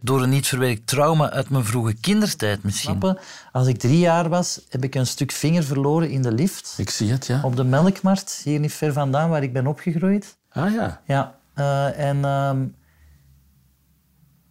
Door 0.00 0.22
een 0.22 0.28
niet 0.28 0.46
verwerkt 0.46 0.86
trauma 0.86 1.30
uit 1.30 1.50
mijn 1.50 1.64
vroege 1.64 1.94
kindertijd 1.94 2.62
misschien. 2.62 3.18
Als 3.52 3.66
ik 3.66 3.78
drie 3.78 3.98
jaar 3.98 4.28
was, 4.28 4.60
heb 4.68 4.84
ik 4.84 4.94
een 4.94 5.06
stuk 5.06 5.32
vinger 5.32 5.64
verloren 5.64 6.10
in 6.10 6.22
de 6.22 6.32
lift. 6.32 6.74
Ik 6.76 6.90
zie 6.90 7.10
het, 7.10 7.26
ja. 7.26 7.40
Op 7.42 7.56
de 7.56 7.64
melkmarkt, 7.64 8.40
hier 8.44 8.60
niet 8.60 8.72
ver 8.72 8.92
vandaan, 8.92 9.30
waar 9.30 9.42
ik 9.42 9.52
ben 9.52 9.66
opgegroeid. 9.66 10.36
Ah 10.50 10.72
ja. 10.72 11.00
Ja, 11.06 11.38
eh, 11.54 11.98
en 11.98 12.24
ehm, 12.24 12.66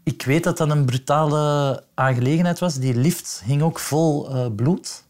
ik 0.03 0.23
weet 0.23 0.43
dat 0.43 0.57
dat 0.57 0.69
een 0.69 0.85
brutale 0.85 1.83
aangelegenheid 1.93 2.59
was. 2.59 2.75
Die 2.75 2.95
lift 2.95 3.41
hing 3.45 3.61
ook 3.61 3.79
vol 3.79 4.29
eh, 4.29 4.45
bloed. 4.55 5.03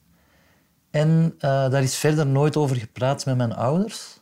En 0.91 1.35
eh, 1.39 1.49
daar 1.49 1.83
is 1.83 1.95
verder 1.95 2.27
nooit 2.27 2.57
over 2.57 2.75
gepraat 2.75 3.25
met 3.25 3.37
mijn 3.37 3.55
ouders. 3.55 4.19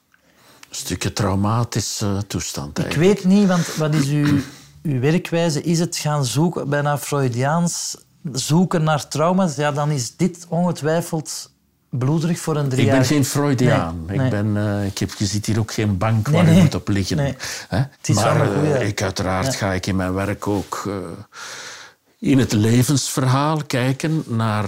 Een 0.70 0.76
stukje 0.76 1.14
traumatische 1.14 2.24
toestand. 2.28 2.78
Ik 2.78 2.84
eigenlijk. 2.84 3.14
weet 3.14 3.26
niet, 3.34 3.48
want 3.48 3.76
wat 3.76 3.94
is 3.94 4.08
uw, 4.08 4.40
uw 4.86 5.00
werkwijze? 5.00 5.62
Is 5.62 5.80
het 5.80 5.98
gaan 5.98 6.26
zoeken, 6.26 6.70
bijna 6.70 6.98
Freudiaans, 6.98 7.98
zoeken 8.32 8.84
naar 8.84 9.08
trauma's? 9.08 9.56
Ja, 9.56 9.72
dan 9.72 9.92
is 9.92 10.16
dit 10.16 10.46
ongetwijfeld 10.50 11.54
bloederig 11.90 12.40
voor 12.40 12.56
een 12.56 12.70
drie 12.70 12.86
Ik 12.86 12.92
ben 12.92 13.06
geen 13.06 13.26
Freudiaan. 13.26 14.04
Nee, 14.06 14.16
ik, 14.16 14.22
nee. 14.22 14.30
ben, 14.30 14.58
eh, 14.58 14.86
ik 14.86 14.98
heb, 14.98 15.14
je 15.18 15.26
ziet 15.26 15.46
hier 15.46 15.60
ook 15.60 15.74
geen 15.74 15.98
bank 15.98 16.28
Nee, 16.28 16.36
waar 16.36 16.46
je 16.46 16.52
nee. 16.52 16.62
moet 16.62 16.76
op 16.76 16.88
liggen. 16.88 17.36
Hè? 17.68 17.82
maar 18.14 18.64
eh, 18.64 18.88
ik 18.88 19.02
uiteraard 19.02 19.56
ga 19.56 19.74
ik 19.74 19.86
in 19.86 19.96
mijn 19.96 20.14
werk 20.14 20.48
ook 20.48 20.84
eh, 20.88 20.94
in 22.20 22.40
het 22.40 22.52
levensverhaal 22.52 23.62
kijken 23.68 24.24
naar 24.28 24.66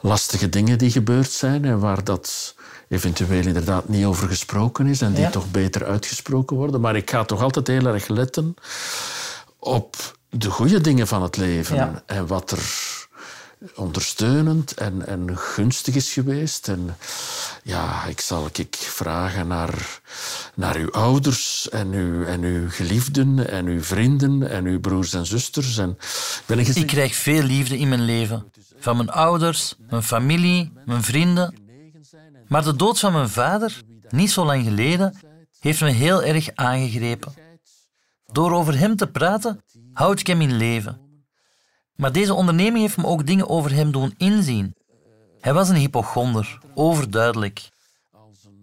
lastige 0.00 0.48
dingen 0.48 0.78
die 0.78 0.90
gebeurd 0.90 1.30
zijn 1.30 1.64
en 1.64 1.78
waar 1.78 2.04
dat 2.04 2.54
eventueel 2.88 3.46
inderdaad 3.46 3.88
niet 3.88 4.04
over 4.04 4.28
gesproken 4.28 4.86
is 4.86 5.00
en 5.00 5.12
die 5.12 5.22
Ja. 5.22 5.30
toch 5.30 5.50
beter 5.50 5.84
uitgesproken 5.84 6.56
worden. 6.56 6.80
Maar 6.80 6.96
ik 6.96 7.10
ga 7.10 7.24
toch 7.24 7.42
altijd 7.42 7.66
heel 7.66 7.86
erg 7.86 8.08
letten 8.08 8.54
op 9.58 9.96
de 10.30 10.50
goede 10.50 10.80
dingen 10.80 11.06
van 11.06 11.22
het 11.22 11.36
leven 11.36 11.76
Ja. 11.76 12.02
en 12.06 12.26
wat 12.26 12.50
er 12.50 12.94
ondersteunend 13.74 14.74
en, 14.74 15.06
en 15.06 15.38
gunstig 15.38 15.94
is 15.94 16.12
geweest. 16.12 16.68
En 16.68 16.96
ja, 17.62 18.04
ik 18.04 18.20
zal 18.20 18.48
ik 18.52 18.76
vragen 18.78 19.46
naar, 19.46 20.00
naar 20.54 20.76
uw 20.76 20.90
ouders 20.90 21.68
en 21.68 21.92
uw, 21.92 22.24
en 22.24 22.42
uw 22.42 22.70
geliefden 22.70 23.50
en 23.50 23.66
uw 23.66 23.82
vrienden 23.82 24.50
en 24.50 24.64
uw 24.64 24.80
broers 24.80 25.12
en 25.12 25.26
zusters. 25.26 25.78
En 25.78 25.98
ben 26.46 26.58
ik, 26.58 26.68
Ik 26.68 26.86
krijg 26.86 27.14
veel 27.14 27.42
liefde 27.42 27.78
in 27.78 27.88
mijn 27.88 28.04
leven. 28.04 28.50
Van 28.78 28.96
mijn 28.96 29.10
ouders, 29.10 29.74
mijn 29.90 30.02
familie, 30.02 30.72
mijn 30.84 31.02
vrienden. 31.02 31.54
Maar 32.48 32.64
de 32.64 32.76
dood 32.76 32.98
van 32.98 33.12
mijn 33.12 33.28
vader, 33.28 33.82
niet 34.08 34.30
zo 34.30 34.44
lang 34.44 34.64
geleden, 34.64 35.20
heeft 35.58 35.80
me 35.80 35.90
heel 35.90 36.22
erg 36.22 36.50
aangegrepen. 36.54 37.34
Door 38.26 38.52
over 38.52 38.78
hem 38.78 38.96
te 38.96 39.06
praten, 39.06 39.64
houd 39.92 40.20
ik 40.20 40.26
hem 40.26 40.40
in 40.40 40.56
leven. 40.56 41.00
Maar 41.94 42.12
deze 42.12 42.34
onderneming 42.34 42.78
heeft 42.78 42.96
me 42.96 43.06
ook 43.06 43.26
dingen 43.26 43.48
over 43.48 43.72
hem 43.72 43.92
doen 43.92 44.14
inzien. 44.16 44.74
Hij 45.40 45.54
was 45.54 45.68
een 45.68 45.74
hypochonder, 45.74 46.58
overduidelijk. 46.74 47.70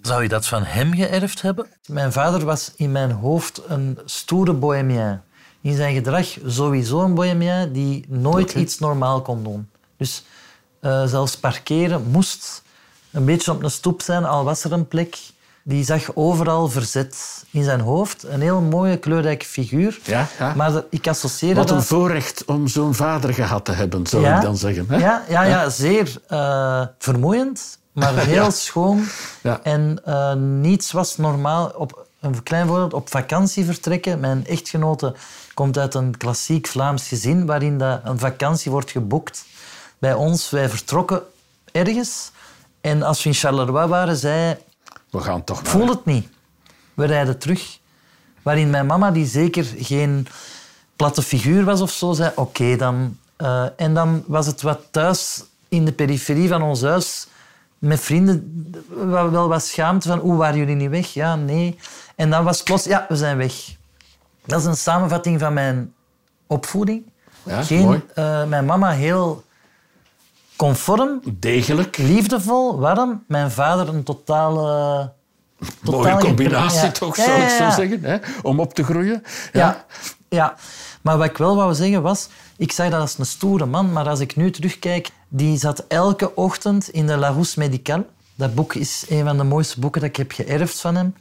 Zou 0.01 0.23
je 0.23 0.29
dat 0.29 0.47
van 0.47 0.63
hem 0.63 0.93
geërfd 0.93 1.41
hebben? 1.41 1.67
Mijn 1.87 2.11
vader 2.11 2.45
was 2.45 2.73
in 2.75 2.91
mijn 2.91 3.11
hoofd 3.11 3.61
een 3.67 3.99
stoere 4.05 4.53
bohemien. 4.53 5.21
In 5.61 5.75
zijn 5.75 5.93
gedrag 5.95 6.37
sowieso 6.45 7.01
een 7.01 7.13
bohemien 7.13 7.71
die 7.71 8.05
nooit 8.07 8.53
iets 8.53 8.79
normaal 8.79 9.21
kon 9.21 9.43
doen. 9.43 9.69
Dus 9.97 10.23
eh, 10.79 11.05
zelfs 11.05 11.37
parkeren 11.37 12.11
moest 12.11 12.63
een 13.13 13.25
beetje 13.25 13.51
op 13.51 13.63
een 13.63 13.71
stoep 13.71 14.01
zijn, 14.01 14.25
al 14.25 14.43
was 14.43 14.63
er 14.63 14.71
een 14.71 14.87
plek. 14.87 15.17
Die 15.65 15.83
zag 15.83 16.15
overal 16.15 16.69
verzet 16.69 17.43
in 17.51 17.63
zijn 17.63 17.79
hoofd. 17.79 18.23
Een 18.23 18.41
heel 18.41 18.61
mooie, 18.61 18.97
kleurrijke 18.97 19.45
figuur. 19.45 19.99
Ja, 20.03 20.27
ja. 20.39 20.53
Maar 20.55 20.83
ik 20.89 21.07
associeerde 21.07 21.59
Wat 21.59 21.69
een 21.69 21.75
dat... 21.75 21.85
voorrecht 21.85 22.45
om 22.45 22.67
zo'n 22.67 22.93
vader 22.93 23.33
gehad 23.33 23.65
te 23.65 23.71
hebben, 23.71 24.07
zou 24.07 24.25
ik 24.27 24.41
dan 24.41 24.57
zeggen. 24.57 24.85
Hè? 24.89 24.97
Ja, 24.97 25.23
ja, 25.29 25.43
ja, 25.43 25.69
zeer 25.69 26.21
eh, 26.27 26.81
vermoeiend, 26.99 27.79
maar 27.91 28.17
heel 28.25 28.51
schoon. 28.51 29.05
Ja. 29.41 29.59
En 29.63 29.99
eh, 30.05 30.33
niets 30.33 30.91
was 30.91 31.17
normaal. 31.17 31.71
Op, 31.77 32.07
een 32.19 32.43
klein 32.43 32.67
voorbeeld, 32.67 32.93
op 32.93 33.09
vakantie 33.09 33.65
vertrekken. 33.65 34.19
Mijn 34.19 34.45
echtgenote 34.47 35.13
komt 35.53 35.77
uit 35.77 35.93
een 35.93 36.17
klassiek 36.17 36.67
Vlaams 36.67 37.07
gezin 37.07 37.45
waarin 37.45 37.77
dat 37.77 37.99
een 38.03 38.19
vakantie 38.19 38.71
wordt 38.71 38.91
geboekt. 38.91 39.45
Bij 39.97 40.13
ons, 40.13 40.49
wij 40.49 40.69
vertrokken 40.69 41.21
ergens. 41.71 42.31
En 42.83 43.01
als 43.03 43.23
we 43.23 43.29
in 43.29 43.35
Charleroi 43.35 43.87
waren, 43.87 44.17
zei 44.17 44.57
We 45.09 45.19
gaan 45.19 45.43
toch 45.43 45.59
ik 45.59 45.65
voel 45.65 45.87
het 45.87 46.05
niet. 46.05 46.27
We 46.93 47.05
rijden 47.05 47.37
terug. 47.39 47.79
Waarin 48.41 48.69
mijn 48.69 48.85
mama, 48.85 49.11
die 49.11 49.25
zeker 49.25 49.65
geen 49.77 50.27
platte 50.95 51.21
figuur 51.21 51.63
was 51.63 51.81
of 51.81 51.91
zo, 51.91 52.13
zei 52.13 52.31
oké 52.35 52.75
dan. 52.75 53.17
Eh, 53.35 53.65
en 53.77 53.93
dan 53.93 54.23
was 54.27 54.45
het 54.45 54.61
wat 54.61 54.79
thuis 54.91 55.43
in 55.69 55.85
de 55.85 55.91
periferie 55.91 56.47
van 56.47 56.61
ons 56.61 56.81
huis 56.81 57.27
met 57.79 57.99
vrienden 57.99 58.65
wel 58.95 59.31
wel 59.31 59.47
wat 59.47 59.63
schaamte 59.65 60.07
van 60.07 60.19
hoe 60.19 60.35
waren 60.37 60.57
jullie 60.57 60.75
niet 60.75 60.89
weg? 60.89 61.13
Ja, 61.13 61.35
nee. 61.35 61.77
En 62.15 62.29
dan 62.29 62.43
was 62.43 62.63
plots, 62.63 62.83
ja, 62.83 63.05
we 63.09 63.15
zijn 63.15 63.37
weg. 63.37 63.53
Dat 64.45 64.59
is 64.59 64.65
een 64.65 64.75
samenvatting 64.77 65.39
van 65.39 65.53
mijn 65.53 65.93
opvoeding. 66.47 67.03
Ja, 67.43 67.63
Geen, 67.63 67.85
mooi. 67.85 68.01
eh, 68.13 68.45
mijn 68.45 68.65
mama 68.65 68.91
heel 68.91 69.43
conform, 70.63 71.21
Degelijk. 71.39 71.97
liefdevol, 71.97 72.79
warm. 72.79 73.23
Mijn 73.27 73.51
vader 73.51 73.87
een 73.87 74.03
totale... 74.03 74.61
Mooie 75.81 76.03
totale 76.03 76.19
combinatie 76.19 76.81
ja. 76.81 76.91
toch, 76.91 77.15
zou 77.15 77.41
ik 77.41 77.49
zo 77.49 77.69
zeggen. 77.69 78.03
Hè? 78.03 78.17
Om 78.41 78.59
op 78.59 78.73
te 78.73 78.83
groeien. 78.83 79.23
Ja. 79.53 79.85
ja, 80.29 80.55
maar 81.01 81.17
wat 81.17 81.27
ik 81.27 81.37
wel 81.37 81.55
wou 81.55 81.73
zeggen 81.73 82.01
was... 82.01 82.29
Ik 82.57 82.71
zag 82.71 82.89
dat 82.89 82.99
als 83.01 83.17
een 83.17 83.25
stoere 83.25 83.65
man, 83.65 83.91
maar 83.91 84.09
als 84.09 84.19
ik 84.19 84.35
nu 84.35 84.51
terugkijk... 84.51 85.09
Die 85.27 85.57
zat 85.57 85.85
elke 85.87 86.35
ochtend 86.35 86.89
in 86.89 87.07
de 87.07 87.17
Larousse 87.17 87.59
Médicale. 87.59 88.05
Dat 88.35 88.55
boek 88.55 88.73
is 88.73 89.05
een 89.09 89.23
van 89.25 89.37
de 89.37 89.43
mooiste 89.43 89.79
boeken 89.79 90.01
dat 90.01 90.09
ik 90.09 90.15
heb 90.15 90.31
geërfd 90.31 90.81
van 90.81 90.95
hem. 90.95 91.15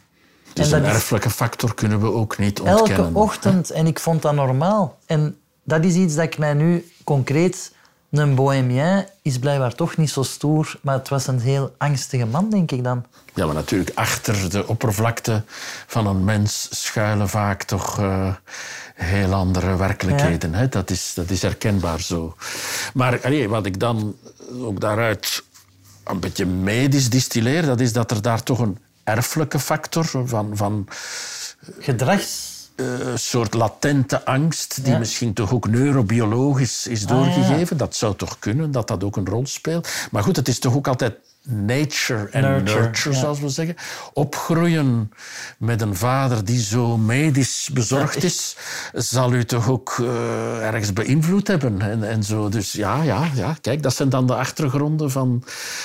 Dus 0.53 0.73
En 0.73 0.79
een 0.79 0.89
is- 0.89 0.95
erfelijke 0.95 1.31
factor 1.31 1.75
kunnen 1.75 2.01
we 2.01 2.13
ook 2.13 2.39
niet 2.39 2.61
ontkennen. 2.61 3.05
Elke 3.05 3.19
ochtend. 3.19 3.71
En 3.71 3.87
ik 3.87 3.99
vond 3.99 4.23
dat 4.23 4.35
normaal. 4.35 4.99
En 5.07 5.37
dat 5.65 5.85
is 5.85 5.95
iets 5.95 6.15
dat 6.15 6.25
ik 6.25 6.39
mij 6.39 6.55
nu 6.55 6.91
concreet... 7.05 7.73
Een 8.13 8.35
bohemien 8.35 9.07
is 9.23 9.39
blijkbaar 9.39 9.75
toch 9.75 9.97
niet 9.97 10.11
zo 10.11 10.23
stoer, 10.23 10.79
maar 10.83 10.95
het 10.95 11.09
was 11.09 11.27
een 11.27 11.41
heel 11.41 11.75
angstige 11.79 12.27
man, 12.27 12.51
denk 12.51 12.71
ik 12.71 12.85
dan. 12.85 13.05
Ja, 13.35 13.47
maar 13.47 13.55
natuurlijk, 13.55 13.91
achter 13.95 14.51
de 14.51 14.67
oppervlakte 14.67 15.43
van 15.87 16.07
een 16.07 16.25
mens 16.25 16.69
schuilen 16.71 17.29
vaak 17.29 17.63
toch 17.63 17.99
eh, 17.99 18.35
heel 18.95 19.33
andere 19.33 19.77
werkelijkheden. 19.77 20.55
Hè? 20.55 20.69
Dat, 20.69 20.91
is, 20.91 21.13
dat 21.15 21.31
is 21.31 21.43
herkenbaar 21.43 22.01
zo. 22.01 22.37
Maar 22.95 23.21
allee, 23.23 23.49
wat 23.49 23.67
ik 23.67 23.81
dan 23.81 24.17
ook 24.61 24.81
daaruit 24.81 25.43
een 26.05 26.21
beetje 26.21 26.47
medisch 26.47 27.11
distilleer, 27.11 27.67
dat 27.67 27.81
is 27.81 27.93
dat 27.93 28.11
er 28.11 28.23
daar 28.23 28.43
toch 28.43 28.59
een 28.59 28.79
erfelijke 29.05 29.59
factor 29.59 30.29
van, 30.29 30.57
van 30.57 30.89
Gedrags... 31.79 32.52
eh, 32.77 32.87
een 32.99 33.19
soort 33.19 33.55
latente 33.55 34.25
angst, 34.25 34.85
die 34.85 34.93
Ja. 34.93 34.99
misschien 34.99 35.33
toch 35.33 35.53
ook 35.53 35.69
neurobiologisch 35.69 36.87
is 36.87 37.07
doorgegeven. 37.07 37.77
Dat 37.77 37.97
zou 37.97 38.17
toch 38.17 38.39
kunnen, 38.39 38.71
dat 38.71 38.89
dat 38.89 39.05
ook 39.05 39.17
een 39.17 39.27
rol 39.29 39.47
speelt. 39.47 39.89
Maar 40.11 40.23
goed, 40.23 40.37
het 40.37 40.49
is 40.49 40.59
toch 40.59 40.75
ook 40.75 40.89
altijd 40.89 41.15
nature 41.45 42.29
en 42.31 42.43
nurture, 42.43 42.81
Nurture, 42.81 43.15
ja. 43.15 43.21
zoals 43.21 43.41
we 43.41 43.49
zeggen. 43.49 43.77
Opgroeien 44.13 45.13
met 45.59 45.81
een 45.81 45.97
vader 45.97 46.45
die 46.45 46.61
zo 46.63 46.97
medisch 46.99 47.71
bezorgd 47.73 48.23
is, 48.25 48.57
zal 48.93 49.33
u 49.33 49.45
toch 49.45 49.69
ook 49.69 49.97
eh, 50.01 50.67
ergens 50.67 50.93
beïnvloed 50.93 51.49
hebben. 51.49 51.81
En, 51.81 52.09
en 52.09 52.23
zo. 52.23 52.49
Dus 52.49 52.73
ja, 52.73 53.03
ja, 53.03 53.29
ja, 53.35 53.57
kijk, 53.61 53.83
dat 53.83 53.95
zijn 53.95 54.09
dan 54.09 54.27
de 54.27 54.35
achtergronden 54.35 55.11
van, 55.11 55.43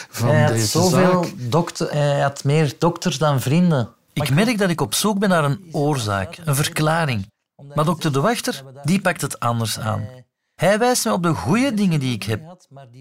van 0.10 0.30
Hij 0.30 0.42
had 0.42 0.52
deze 0.54 0.68
zoveel 0.68 1.24
zaak. 1.24 1.34
dokter, 1.38 1.92
hij 1.92 2.20
had 2.20 2.44
meer 2.44 2.74
dokters 2.78 3.18
dan 3.18 3.42
vrienden. 3.42 3.90
Ik 4.24 4.30
merk 4.30 4.58
dat 4.58 4.70
ik 4.70 4.82
op 4.82 4.94
zoek 4.94 5.20
ben 5.20 5.30
naar 5.30 5.44
een 5.44 5.70
oorzaak, 5.72 6.38
een 6.46 6.56
verklaring. 6.56 7.32
Maar 7.74 7.86
dokter 7.86 8.14
De 8.14 8.20
Wachter, 8.20 8.64
die 8.84 9.02
pakt 9.02 9.22
het 9.22 9.40
anders 9.40 9.80
aan. 9.80 10.08
Hij 10.56 10.80
wijst 10.80 11.06
me 11.06 11.12
op 11.14 11.24
de 11.24 11.34
goede 11.34 11.74
dingen 11.74 12.00
die 12.00 12.14
ik 12.14 12.24
heb. 12.24 12.42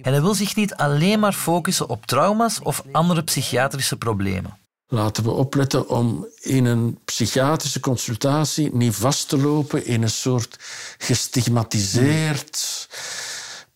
En 0.02 0.12
hij 0.12 0.20
wil 0.20 0.35
zich 0.35 0.56
niet 0.56 0.75
alleen 0.75 1.20
maar 1.20 1.32
focussen 1.32 1.88
op 1.88 2.06
trauma's 2.06 2.61
of 2.62 2.82
andere 2.92 3.23
psychiatrische 3.23 3.96
problemen. 3.96 4.58
Laten 4.88 5.25
we 5.25 5.30
opletten 5.30 5.88
om 5.88 6.26
in 6.40 6.64
een 6.64 6.99
psychiatrische 7.04 7.80
consultatie 7.80 8.75
niet 8.75 8.94
vast 8.94 9.28
te 9.28 9.38
lopen 9.38 9.87
in 9.87 10.02
een 10.02 10.11
soort 10.11 10.56
gestigmatiseerd 10.99 12.88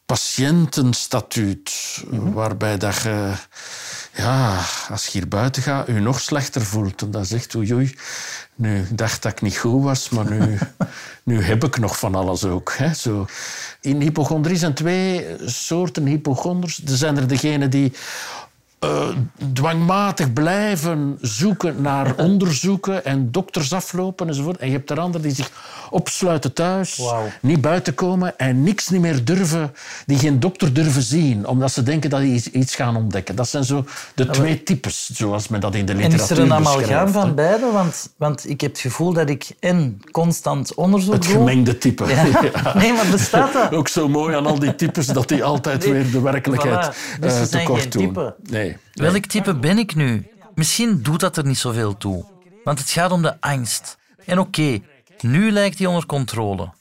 patiëntenstatuut. 0.06 1.70
Waarbij 2.10 2.78
dat 2.78 3.02
je, 3.02 3.32
ja, 4.20 4.64
als 4.88 5.04
je 5.04 5.10
hier 5.12 5.28
buiten 5.28 5.62
gaat, 5.62 5.86
je 5.86 5.92
nog 5.92 6.20
slechter 6.20 6.62
voelt. 6.62 7.02
En 7.02 7.10
dan 7.10 7.24
zegt 7.24 7.54
oei, 7.54 7.74
oei, 7.74 7.94
nu 8.54 8.86
dacht 8.90 9.22
dat 9.22 9.32
ik 9.32 9.40
niet 9.40 9.56
goed 9.56 9.82
was, 9.82 10.08
maar 10.08 10.30
nu, 10.30 10.58
nu 11.30 11.42
heb 11.42 11.64
ik 11.64 11.78
nog 11.78 11.98
van 11.98 12.14
alles 12.14 12.44
ook. 12.44 12.72
Hè, 12.76 12.94
zo. 12.94 13.26
In 13.80 14.00
hypochondrie 14.00 14.56
zijn 14.56 14.74
twee 14.74 15.26
soorten 15.44 16.06
hypochonders. 16.06 16.82
Er 16.86 16.96
zijn 16.96 17.16
er 17.16 17.28
degenen 17.28 17.70
die 17.70 17.92
eh, 18.80 19.08
dwangmatig 19.52 20.32
blijven 20.32 21.18
zoeken 21.20 21.82
naar 21.82 22.14
onderzoeken 22.26 23.04
en 23.04 23.30
dokters 23.30 23.72
aflopen 23.72 24.28
enzovoort. 24.28 24.56
En 24.56 24.66
je 24.66 24.72
hebt 24.72 24.90
er 24.90 25.00
anderen 25.00 25.22
die 25.26 25.34
zich 25.34 25.50
opsluiten 25.90 26.52
thuis, 26.52 27.02
niet 27.40 27.60
buiten 27.60 27.94
komen 27.94 28.38
en 28.38 28.62
niks 28.62 28.88
niet 28.88 29.00
meer 29.00 29.24
durven, 29.24 29.72
die 30.06 30.18
geen 30.18 30.40
dokter 30.40 30.72
durven 30.72 31.02
zien, 31.02 31.46
omdat 31.46 31.72
ze 31.72 31.82
denken 31.82 32.10
dat 32.10 32.20
die 32.20 32.42
iets- 32.52 32.74
gaan 32.74 32.96
ontdekken. 32.96 33.36
Dat 33.36 33.48
zijn 33.48 33.64
zo 33.64 33.84
de 34.14 34.26
twee 34.30 34.62
types, 34.62 35.10
zoals 35.12 35.48
men 35.48 35.60
dat 35.60 35.74
in 35.74 35.84
de 35.86 35.92
En 35.92 35.98
literatuur 35.98 36.30
is 36.30 36.38
er 36.38 36.44
een 36.44 36.52
amalgaam 36.52 36.78
beschrijft, 36.80 37.14
hè. 37.14 37.20
van 37.20 37.34
beide? 37.34 37.70
Want, 37.72 38.10
want 38.16 38.48
ik 38.48 38.60
heb 38.60 38.70
het 38.70 38.80
gevoel 38.80 39.12
dat 39.12 39.28
ik 39.30 39.46
en 39.60 40.00
constant 40.10 40.74
onderzoek 40.74 41.12
Het 41.14 41.26
gemengde 41.26 41.78
type. 41.78 42.04
Ja. 42.08 42.24
Ja. 42.64 42.74
Nee, 42.78 42.92
maar 42.92 43.06
bestaat 43.10 43.52
dat? 43.52 43.72
Ook 43.74 43.88
zo 43.88 44.08
mooi 44.08 44.34
aan 44.36 44.46
al 44.46 44.58
die 44.58 44.74
types 44.74 45.06
dat 45.06 45.28
die 45.28 45.44
altijd 45.44 45.84
Nee, 45.84 45.92
weer 45.92 46.10
de 46.10 46.20
werkelijkheid 46.20 46.94
voilà. 46.94 47.20
Dus 47.20 47.32
eh, 47.34 47.42
tekort 47.42 47.92
doen. 47.92 48.06
type. 48.06 48.34
Nee. 48.50 48.69
Welk 48.92 49.24
type 49.24 49.54
ben 49.54 49.78
ik 49.78 49.94
nu? 49.94 50.30
Misschien 50.54 51.02
doet 51.02 51.20
dat 51.20 51.36
er 51.36 51.46
niet 51.46 51.58
zoveel 51.58 51.96
toe. 51.96 52.24
Want 52.64 52.78
het 52.78 52.90
gaat 52.90 53.10
om 53.10 53.22
de 53.22 53.40
angst. 53.40 53.98
En 54.26 54.38
oké, 54.38 54.80
nu 55.20 55.50
lijkt 55.50 55.78
die 55.78 55.88
onder 55.88 56.06
controle. 56.06 56.72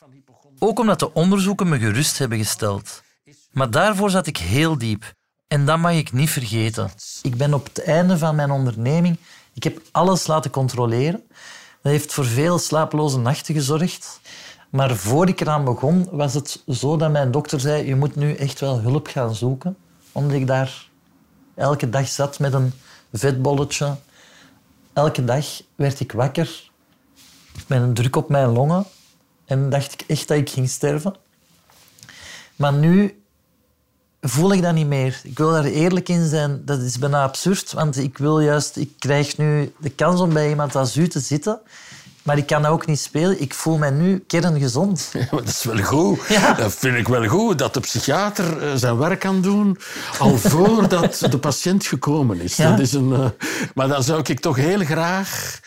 Ook 0.59 0.79
omdat 0.79 0.99
de 0.99 1.13
onderzoeken 1.13 1.69
me 1.69 1.79
gerust 1.79 2.17
hebben 2.17 2.37
gesteld. 2.37 3.03
Maar 3.51 3.71
daarvoor 3.71 4.09
zat 4.09 4.27
ik 4.27 4.37
heel 4.37 4.77
diep. 4.77 5.13
En 5.47 5.65
dat 5.65 5.77
mag 5.77 5.93
ik 5.93 6.11
niet 6.11 6.29
vergeten. 6.29 6.91
Ik 7.21 7.35
ben 7.35 7.53
op 7.53 7.65
het 7.65 7.83
einde 7.83 8.17
van 8.17 8.35
mijn 8.35 8.51
onderneming... 8.51 9.17
Ik 9.53 9.63
heb 9.63 9.81
alles 9.91 10.27
laten 10.27 10.51
controleren. 10.51 11.23
Dat 11.81 11.91
heeft 11.91 12.13
voor 12.13 12.25
veel 12.25 12.59
slapeloze 12.59 13.19
nachten 13.19 13.55
gezorgd. 13.55 14.19
Maar 14.69 14.95
voor 14.95 15.27
ik 15.27 15.41
eraan 15.41 15.63
begon, 15.63 16.07
was 16.11 16.33
het 16.33 16.63
zo 16.67 16.97
dat 16.97 17.11
mijn 17.11 17.31
dokter 17.31 17.59
zei... 17.59 17.87
Je 17.87 17.95
moet 17.95 18.15
nu 18.15 18.33
echt 18.33 18.59
wel 18.59 18.79
hulp 18.79 19.07
gaan 19.07 19.35
zoeken. 19.35 19.77
Omdat 20.11 20.37
ik 20.37 20.47
daar 20.47 20.88
elke 21.59 21.89
dag 21.89 22.07
zat 22.07 22.39
met 22.39 22.53
een 22.53 22.73
vetbolletje. 23.13 23.95
Elke 24.93 25.23
dag 25.23 25.61
werd 25.75 25.99
ik 25.99 26.11
wakker 26.11 26.69
met 27.67 27.81
een 27.81 27.93
druk 27.93 28.15
op 28.15 28.29
mijn 28.29 28.49
longen. 28.49 28.85
En 29.45 29.69
dacht 29.69 29.93
ik 29.93 30.03
echt 30.07 30.27
dat 30.27 30.37
ik 30.37 30.49
ging 30.49 30.69
sterven. 30.69 31.15
Maar 32.55 32.73
nu 32.73 33.23
voel 34.21 34.53
ik 34.53 34.61
dat 34.61 34.73
niet 34.73 34.87
meer. 34.87 35.21
Ik 35.23 35.37
wil 35.37 35.51
daar 35.51 35.63
eerlijk 35.63 36.09
in 36.09 36.27
zijn. 36.27 36.65
Dat 36.65 36.81
is 36.81 36.97
bijna 36.97 37.23
absurd, 37.23 37.71
want 37.71 37.97
ik 37.97 38.17
wil 38.17 38.39
juist... 38.39 38.75
Ik 38.75 38.91
krijg 38.99 39.37
nu 39.37 39.73
de 39.79 39.89
kans 39.89 40.19
om 40.19 40.33
bij 40.33 40.49
iemand 40.49 40.75
als 40.75 40.97
u 40.97 41.07
te 41.07 41.19
zitten. 41.19 41.61
Maar 42.29 42.37
ik 42.37 42.47
kan 42.47 42.65
ook 42.65 42.85
niet 42.85 42.99
spelen. 42.99 43.41
Ik 43.41 43.53
voel 43.53 43.77
mij 43.77 43.89
nu 43.89 44.23
kerngezond. 44.27 45.09
Ja, 45.13 45.27
maar 45.31 45.39
dat 45.39 45.49
is 45.49 45.63
wel 45.63 45.83
goed. 45.83 46.19
Ja. 46.39 46.53
Dat 46.53 46.73
vind 46.73 46.95
ik 46.95 47.07
wel 47.07 47.27
goed, 47.27 47.57
dat 47.57 47.73
de 47.73 47.79
psychiater 47.79 48.63
eh, 48.63 48.71
zijn 48.75 48.97
werk 48.97 49.19
kan 49.19 49.41
doen 49.41 49.77
al 50.17 50.37
voordat 50.53 51.19
de 51.29 51.37
patiënt 51.37 51.85
gekomen 51.85 52.41
is. 52.41 52.55
Ja. 52.55 52.69
Dat 52.69 52.79
is 52.79 52.93
een, 52.93 53.13
eh, 53.13 53.47
maar 53.73 53.87
dan 53.87 54.03
zou 54.03 54.21
ik 54.23 54.39
toch 54.39 54.55
heel 54.55 54.85
graag 54.85 55.59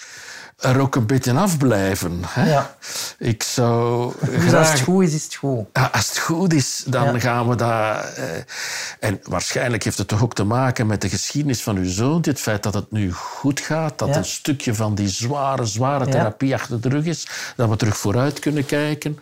er 0.63 0.81
ook 0.81 0.95
een 0.95 1.07
beetje 1.07 1.33
afblijven. 1.33 2.23
Hè? 2.27 2.51
Ja. 2.51 2.77
Ik 3.19 3.43
zou 3.43 4.13
Dus 4.25 4.35
als 4.43 4.45
graag... 4.53 4.71
het 4.73 4.81
goed 4.81 5.03
is, 5.05 5.15
is 5.15 5.25
het 5.25 5.35
goed. 5.35 5.65
Ja, 5.73 5.91
als 5.93 6.09
het 6.09 6.19
goed 6.19 6.53
is, 6.53 6.83
dan 6.87 7.13
Ja. 7.13 7.19
gaan 7.21 7.49
we 7.49 7.57
dat... 7.57 7.69
eh, 7.71 8.25
en 9.01 9.21
waarschijnlijk 9.23 9.85
heeft 9.85 9.99
het 9.99 10.09
toch 10.09 10.23
ook 10.23 10.35
te 10.35 10.45
maken 10.45 10.87
met 10.87 11.01
de 11.01 11.09
geschiedenis 11.09 11.63
van 11.63 11.77
uw 11.77 11.91
zoon. 11.91 12.19
Het 12.23 12.41
feit 12.41 12.63
dat 12.63 12.75
het 12.75 12.91
nu 12.91 13.13
goed 13.13 13.61
gaat, 13.61 13.99
dat 13.99 14.17
een 14.17 14.25
stukje 14.25 14.75
van 14.75 14.95
die 14.95 15.09
zware, 15.09 15.65
zware 15.67 16.07
therapie 16.09 16.55
achter 16.55 16.81
de 16.81 16.89
rug 16.89 17.05
is. 17.05 17.27
Dat 17.57 17.69
we 17.69 17.77
terug 17.77 17.97
vooruit 17.97 18.39
kunnen 18.39 18.67
kijken. 18.67 19.19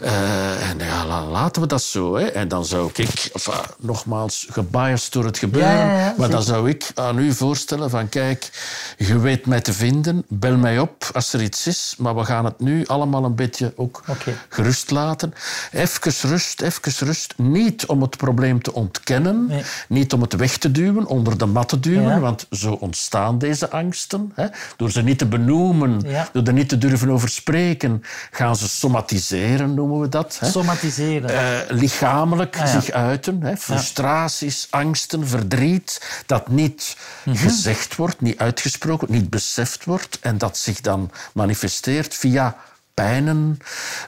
Eh, 0.00 0.70
en 0.70 0.78
ja, 0.78 1.06
la- 1.06 1.24
laten 1.24 1.62
we 1.62 1.68
dat 1.68 1.82
zo. 1.82 2.16
Hè. 2.16 2.26
En 2.26 2.48
dan 2.48 2.64
zou 2.64 2.90
ik, 2.94 2.98
enfin, 3.32 3.54
nogmaals, 3.78 4.46
gebiased 4.50 5.12
door 5.12 5.24
het 5.24 5.38
gebeuren, 5.38 6.14
maar 6.16 6.30
dan 6.30 6.42
zou 6.42 6.68
ik 6.68 6.90
aan 6.94 7.18
u 7.18 7.32
voorstellen 7.34 7.90
van 7.90 8.08
kijk, 8.08 8.50
je 8.98 9.18
weet 9.18 9.46
mij 9.46 9.60
te 9.60 9.72
vinden, 9.72 10.24
bel 10.28 10.56
mij 10.56 10.71
op 10.78 11.10
als 11.12 11.32
er 11.32 11.42
iets 11.42 11.66
is, 11.66 11.94
maar 11.98 12.16
we 12.16 12.24
gaan 12.24 12.44
het 12.44 12.60
nu 12.60 12.86
allemaal 12.86 13.24
een 13.24 13.34
beetje 13.34 13.72
ook 13.76 14.02
gerust 14.48 14.90
laten. 14.90 15.34
Even 15.72 16.12
rust, 16.30 16.60
even 16.60 16.92
rust. 17.06 17.34
Niet 17.36 17.86
om 17.86 18.02
het 18.02 18.16
probleem 18.16 18.62
te 18.62 18.72
ontkennen, 18.74 19.46
Nee. 19.46 19.62
niet 19.88 20.12
om 20.12 20.20
het 20.20 20.32
weg 20.36 20.56
te 20.58 20.70
duwen, 20.70 21.06
onder 21.06 21.38
de 21.38 21.46
mat 21.46 21.68
te 21.68 21.80
duwen, 21.80 22.02
Ja. 22.02 22.20
want 22.20 22.46
zo 22.50 22.72
ontstaan 22.72 23.38
deze 23.38 23.70
angsten. 23.70 24.32
Hè. 24.34 24.46
Door 24.76 24.90
ze 24.90 25.02
niet 25.02 25.18
te 25.18 25.26
benoemen, 25.26 26.00
Ja. 26.06 26.28
door 26.32 26.42
er 26.42 26.52
niet 26.52 26.68
te 26.68 26.78
durven 26.78 27.10
over 27.10 27.28
spreken, 27.28 28.02
gaan 28.30 28.56
ze 28.56 28.68
somatiseren, 28.68 29.74
noemen 29.74 30.00
we 30.00 30.08
dat. 30.08 30.36
Hè. 30.40 30.50
Somatiseren. 30.50 31.30
Eh, 31.30 31.76
lichamelijk 31.76 32.54
Ah, 32.56 32.60
ja. 32.66 32.80
zich 32.80 32.90
uiten. 32.90 33.42
Hè. 33.42 33.56
Frustraties, 33.56 34.66
angsten, 34.70 35.26
verdriet. 35.28 36.22
Dat 36.26 36.48
niet 36.48 36.96
Mhm. 37.24 37.36
gezegd 37.36 37.96
wordt, 37.96 38.20
niet 38.20 38.38
uitgesproken, 38.38 39.06
niet 39.10 39.30
beseft 39.30 39.84
wordt. 39.84 40.18
En 40.20 40.38
dat 40.38 40.56
zich 40.62 40.80
dan 40.80 41.10
manifesteert 41.32 42.14
via 42.14 42.56
pijnen, 42.94 43.58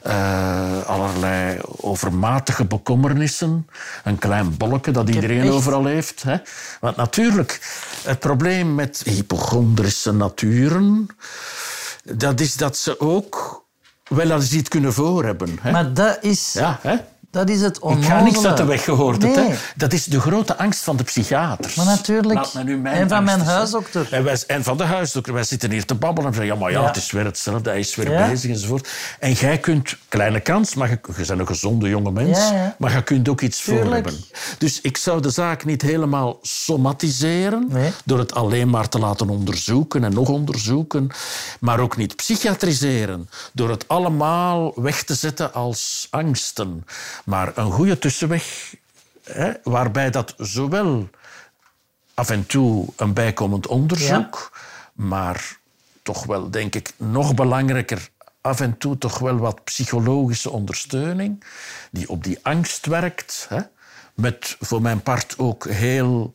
eh, 0.03 0.87
allerlei 0.87 1.59
overmatige 1.63 2.65
bekommernissen. 2.65 3.69
Een 4.05 4.19
klein 4.19 4.57
bolletje 4.57 4.91
dat 4.91 5.09
iedereen 5.09 5.51
overal 5.51 5.85
heeft. 5.85 6.23
Hè. 6.23 6.37
Want 6.81 6.97
natuurlijk, 6.97 7.61
het 8.03 8.19
probleem 8.19 8.75
met 8.75 9.03
hypochondrische 9.05 10.13
naturen... 10.13 11.07
dat 12.05 12.41
is 12.41 12.55
dat 12.55 12.77
ze 12.77 13.01
ook 13.01 13.65
wel 14.05 14.31
eens 14.31 14.53
iets 14.53 14.69
kunnen 14.69 14.93
voor 14.93 15.25
hebben. 15.25 15.59
Hè. 15.61 15.71
Maar 15.71 15.93
dat 15.95 16.19
is... 16.21 16.53
Ja, 16.53 16.79
hè? 16.83 16.97
Dat 17.35 17.49
is 17.49 17.61
het 17.61 17.77
Ik 17.77 18.05
ga 18.05 18.23
niks 18.23 18.45
uit 18.47 18.57
de 18.57 18.65
weg 18.65 18.85
gehoord. 18.85 19.23
het, 19.23 19.35
Nee. 19.37 19.49
Hè? 19.49 19.55
Dat 19.77 19.93
is 19.93 20.05
de 20.05 20.21
grote 20.21 20.57
angst 20.57 20.83
van 20.83 20.97
de 20.97 21.03
psychiaters. 21.03 21.75
Maar 21.75 21.87
natuurlijk. 21.87 22.53
Mijn 22.55 22.87
En 22.87 23.09
van 23.09 23.25
mijn 23.25 23.41
huisdokter. 23.41 24.09
En, 24.11 24.25
wij, 24.25 24.43
en 24.47 24.65
van 24.65 24.77
de 24.77 24.85
huisdokter. 24.85 25.33
Wij 25.35 25.45
zitten 25.45 25.71
hier 25.71 25.85
te 25.85 25.95
babbelen 25.95 26.29
en 26.31 26.35
zeggen... 26.35 26.55
Ja, 26.55 26.61
maar 26.61 26.71
ja, 26.71 26.81
Ja. 26.81 26.87
het 26.87 26.97
is 26.97 27.11
weer 27.11 27.25
hetzelfde. 27.25 27.71
Hij 27.71 27.79
is 27.79 27.95
weer 27.95 28.11
Ja. 28.11 28.29
bezig 28.29 28.51
enzovoort. 28.51 28.89
En 29.19 29.33
jij 29.33 29.59
kunt... 29.59 29.97
Kleine 30.09 30.41
kans, 30.41 30.75
maar 30.75 30.89
je, 30.89 30.99
je 31.17 31.25
bent 31.27 31.41
een 31.41 31.47
gezonde 31.47 31.89
jonge 31.89 32.11
mens. 32.11 32.39
Ja. 32.39 32.75
Maar 32.79 32.93
je 32.95 33.03
kunt 33.03 33.29
ook 33.29 33.41
iets 33.41 33.63
voor 33.63 33.93
hebben. 33.93 34.15
Dus 34.59 34.81
ik 34.81 34.97
zou 34.97 35.21
de 35.21 35.31
zaak 35.31 35.65
niet 35.65 35.83
helemaal 35.83 36.39
somatiseren... 36.43 37.67
Nee. 37.69 37.93
door 38.05 38.19
het 38.19 38.35
alleen 38.35 38.71
maar 38.71 38.89
te 38.89 38.99
laten 38.99 39.29
onderzoeken 39.29 40.05
en 40.05 40.13
nog 40.13 40.29
onderzoeken. 40.29 41.11
Maar 41.61 41.81
ook 41.81 41.97
niet 41.97 42.17
psychiatriseren. 42.17 43.29
Door 43.53 43.71
het 43.71 43.89
allemaal 43.89 44.73
weg 44.83 45.03
te 45.03 45.15
zetten 45.15 45.53
als 45.55 46.07
angsten. 46.11 46.85
Maar 47.25 47.53
een 47.55 47.71
goede 47.71 47.99
tussenweg... 47.99 48.75
Hè, 49.25 49.53
waarbij 49.63 50.11
dat 50.11 50.35
zowel 50.37 51.09
af 52.15 52.31
en 52.31 52.47
toe 52.47 52.87
een 52.97 53.13
bijkomend 53.13 53.67
onderzoek, 53.67 54.59
maar 54.93 55.59
toch 56.03 56.25
wel, 56.25 56.51
denk 56.51 56.75
ik, 56.75 56.93
nog 56.97 57.35
belangrijker, 57.35 58.09
af 58.41 58.61
en 58.61 58.79
toe 58.79 58.99
toch 58.99 59.19
wel 59.19 59.37
wat 59.37 59.65
psychologische 59.65 60.51
ondersteuning, 60.51 61.45
die 61.91 62.09
op 62.09 62.25
die 62.25 62.39
angst 62.43 62.87
werkt, 62.87 63.47
hè, 63.49 63.61
met 64.15 64.57
voor 64.61 64.83
mijn 64.83 65.03
part 65.03 65.39
ook 65.39 65.69
heel 65.69 66.35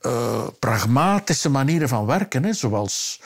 eh, 0.00 0.46
pragmatische 0.58 1.48
manieren 1.48 1.88
van 1.88 2.06
werken, 2.06 2.44
hè, 2.44 2.52
zoals 2.52 3.20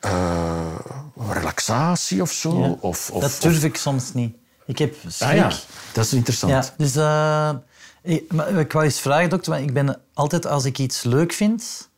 eh, 0.00 0.76
relaxatie 1.16 2.22
of 2.22 2.32
zo. 2.32 2.58
Ja. 2.58 2.76
Of, 2.80 3.10
of, 3.10 3.20
dat 3.20 3.38
durf 3.40 3.64
ik 3.64 3.76
soms 3.76 4.12
niet. 4.12 4.36
Ik 4.66 4.78
heb 4.78 4.94
schrik. 5.08 5.28
Ah 5.30 5.36
ja, 5.36 5.52
dat 5.92 6.04
is 6.04 6.12
interessant. 6.12 6.52
Ja, 6.52 6.64
dus 6.76 6.96
eh, 6.96 7.50
ik, 8.02 8.32
maar 8.32 8.48
ik 8.48 8.72
wou 8.72 8.84
eens 8.84 9.00
vragen, 9.00 9.30
dokter, 9.30 9.52
want 9.52 9.64
ik 9.64 9.72
ben 9.72 10.00
altijd, 10.14 10.46
als 10.46 10.64
ik 10.64 10.78
iets 10.78 11.02
leuk 11.02 11.32
vind, 11.32 11.88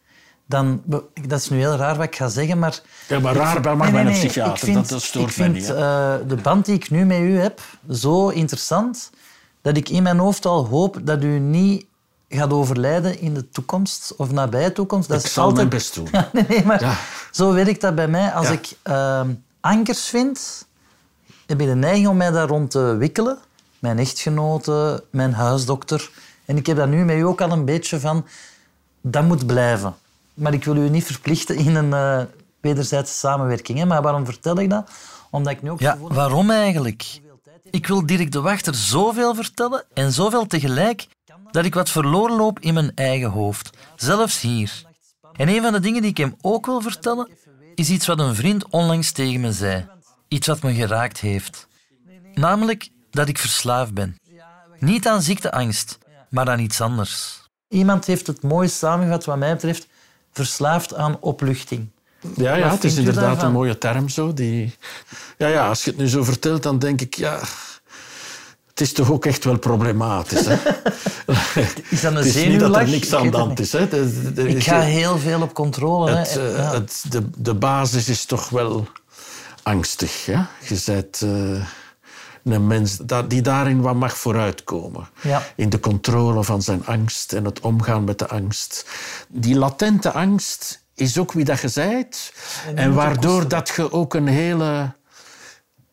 dan... 0.47 0.83
Dat 1.27 1.41
is 1.41 1.49
nu 1.49 1.59
heel 1.59 1.77
raar 1.77 1.97
wat 1.97 2.07
ik 2.07 2.17
ga 2.17 2.29
zeggen, 2.29 2.59
maar... 2.59 2.81
Ja, 3.09 3.19
maar 3.21 3.35
raar 3.35 3.61
bij 3.61 3.75
mag 3.75 3.91
nee, 3.93 4.05
een 4.05 4.13
psychiater, 4.13 4.53
ik 4.53 4.59
vind, 4.75 4.89
dat- 4.89 5.03
stoort 5.03 5.27
ik 5.29 5.33
vind, 5.33 5.57
eh, 5.71 6.15
de 6.27 6.37
band 6.43 6.65
die 6.65 6.75
ik 6.75 6.91
nu 6.91 7.05
met 7.05 7.19
u 7.19 7.39
heb 7.39 7.61
zo 7.91 8.29
interessant, 8.29 9.11
dat 9.63 9.77
ik 9.77 9.89
in 9.89 10.03
mijn 10.03 10.19
hoofd 10.19 10.47
al 10.47 10.67
hoop 10.67 10.99
dat 11.03 11.23
u 11.23 11.39
niet 11.39 11.87
gaat 12.29 12.53
overlijden 12.53 13.21
in 13.21 13.35
de 13.35 13.49
toekomst 13.49 14.15
of 14.17 14.31
nabije 14.31 14.73
toekomst. 14.73 15.09
Dat 15.09 15.19
Ik 15.21 15.27
is 15.27 15.33
zal 15.33 15.45
altijd... 15.45 15.69
mijn 15.69 15.81
best 15.83 15.95
doen. 15.95 16.09
nee, 16.49 16.65
maar 16.65 16.81
Ja. 16.81 16.97
zo 17.31 17.53
werkt 17.53 17.81
dat 17.81 17.95
bij 17.95 18.09
mij. 18.09 18.33
Als 18.33 18.47
Ja. 18.47 18.53
ik 18.53 18.77
ehm, 18.83 19.31
ankers 19.61 20.07
vind, 20.07 20.67
heb 21.47 21.61
ik 21.61 21.67
de 21.67 21.75
neiging 21.75 22.09
om 22.09 22.17
mij 22.17 22.31
daar 22.31 22.49
rond 22.49 22.71
te 22.71 22.97
wikkelen. 22.99 23.39
Mijn 23.79 23.99
echtgenote, 23.99 25.05
mijn 25.11 25.33
huisdokter. 25.33 26.11
En 26.45 26.57
ik 26.57 26.67
heb 26.67 26.77
dat 26.77 26.89
nu 26.89 27.05
met 27.05 27.17
u 27.17 27.21
ook 27.21 27.41
al 27.41 27.51
een 27.51 27.65
beetje 27.65 28.01
van... 28.01 28.27
Dat 29.01 29.25
moet 29.25 29.47
blijven. 29.47 29.95
Maar 30.35 30.53
ik 30.53 30.65
wil 30.65 30.77
u 30.77 30.89
niet 30.89 31.05
verplichten 31.05 31.57
in 31.57 31.75
een 31.75 31.93
eh, 31.93 32.21
wederzijdse 32.61 33.15
samenwerking. 33.15 33.79
Hè? 33.79 33.85
Maar 33.85 34.03
waarom 34.03 34.25
vertel 34.25 34.59
ik 34.59 34.71
dat? 34.71 34.91
Omdat 35.31 35.53
ik 35.53 35.63
nu 35.63 35.71
ook... 35.71 35.81
Ja, 35.81 35.99
waarom 35.99 36.51
eigenlijk? 36.51 37.21
Ik 37.71 37.87
wil 37.87 38.07
Dirk 38.07 38.33
de 38.33 38.41
Wachter 38.41 38.75
zoveel 38.75 39.35
vertellen 39.35 39.85
en 39.95 40.13
zoveel 40.13 40.47
tegelijk 40.47 41.07
dat 41.51 41.65
ik 41.65 41.75
wat 41.75 41.91
verloren 41.91 42.37
loop 42.37 42.61
in 42.61 42.75
mijn 42.75 42.93
eigen 42.95 43.31
hoofd. 43.31 43.71
Zelfs 43.97 44.41
hier. 44.41 44.85
En 45.33 45.49
een 45.49 45.63
van 45.63 45.73
de 45.73 45.81
dingen 45.81 46.01
die 46.03 46.11
ik 46.11 46.17
hem 46.17 46.35
ook 46.41 46.67
wil 46.67 46.81
vertellen, 46.81 47.29
is 47.75 47.91
iets 47.91 48.07
wat 48.07 48.19
een 48.19 48.35
vriend 48.35 48.69
onlangs 48.69 49.13
tegen 49.13 49.41
me 49.41 49.53
zei. 49.53 49.87
Iets 50.29 50.47
wat 50.47 50.63
me 50.63 50.75
geraakt 50.75 51.21
heeft. 51.21 51.67
Namelijk 52.35 52.89
dat 53.11 53.29
ik 53.29 53.39
verslaafd 53.39 53.95
ben. 53.95 54.17
Niet 54.79 55.09
aan 55.09 55.23
ziekteangst, 55.23 55.99
maar 56.31 56.49
aan 56.51 56.59
iets 56.61 56.81
anders. 56.81 57.41
Iemand 57.69 58.05
heeft 58.07 58.27
het 58.27 58.43
mooi 58.43 58.69
samengevat, 58.69 59.25
wat 59.25 59.37
mij 59.39 59.53
betreft, 59.53 59.87
verslaafd 60.33 60.95
aan 60.95 61.21
opluchting. 61.21 61.89
Ja, 62.37 62.55
ja 62.55 62.71
het 62.71 62.85
is 62.85 62.97
inderdaad 62.97 63.25
daarvan? 63.25 63.45
een 63.47 63.53
mooie 63.53 63.79
term 63.79 64.09
zo. 64.09 64.35
Die... 64.35 64.75
Ja, 65.39 65.47
ja, 65.49 65.69
als 65.69 65.85
je 65.85 65.91
het 65.91 65.99
nu 65.99 66.09
zo 66.09 66.25
vertelt, 66.25 66.63
dan 66.63 66.79
denk 66.79 67.01
ik, 67.01 67.15
ja... 67.15 67.41
Het 68.67 68.81
is 68.87 68.93
toch 68.93 69.11
ook 69.13 69.25
echt 69.27 69.45
wel 69.45 69.59
problematisch, 69.59 70.47
hè? 70.47 70.55
Is 71.91 72.01
dat 72.01 72.11
een 72.13 72.17
het 72.17 72.27
is 72.27 72.35
niet 72.47 72.61
dat 72.61 72.77
er 72.77 72.89
niks 72.89 73.07
Ik 73.09 73.15
aan 73.15 73.31
de 73.31 73.37
hand 73.37 73.61
is, 73.61 73.73
hè? 73.73 73.89
De- 73.89 74.33
de- 74.33 74.49
Ik 74.49 74.63
ga 74.63 74.81
heel 74.81 75.19
veel 75.19 75.43
op 75.43 75.55
controle. 75.55 76.11
hè. 76.11 76.17
het, 76.17 76.37
eh, 76.37 76.57
Ja. 76.57 76.73
het, 76.73 77.05
de, 77.09 77.23
de 77.39 77.55
basis 77.55 78.09
is 78.09 78.25
toch 78.25 78.49
wel 78.49 78.89
angstig. 79.67 80.27
Ja? 80.27 80.49
Je 80.69 80.83
bent 80.87 81.23
eh, 81.23 81.67
een 82.45 82.67
mens 82.67 82.97
dat- 82.97 83.31
die 83.31 83.43
daarin 83.43 83.81
wat 83.81 83.95
mag 83.95 84.19
vooruitkomen. 84.19 85.09
Ja. 85.23 85.43
In 85.57 85.71
de 85.71 85.81
controle 85.81 86.45
van 86.45 86.63
zijn 86.63 86.87
angst 86.87 87.33
en 87.33 87.45
het 87.45 87.61
omgaan 87.61 88.05
met 88.05 88.19
de 88.19 88.29
angst. 88.29 88.87
Die 89.29 89.57
latente 89.57 90.13
angst 90.13 90.85
is 90.95 91.19
ook 91.19 91.33
wie 91.33 91.45
dat 91.45 91.61
je 91.61 91.71
bent. 91.75 92.33
En 92.75 92.95
waardoor 92.95 93.49
dat 93.49 93.73
je 93.77 93.93
ook 93.93 94.15
een 94.15 94.27
hele 94.27 94.93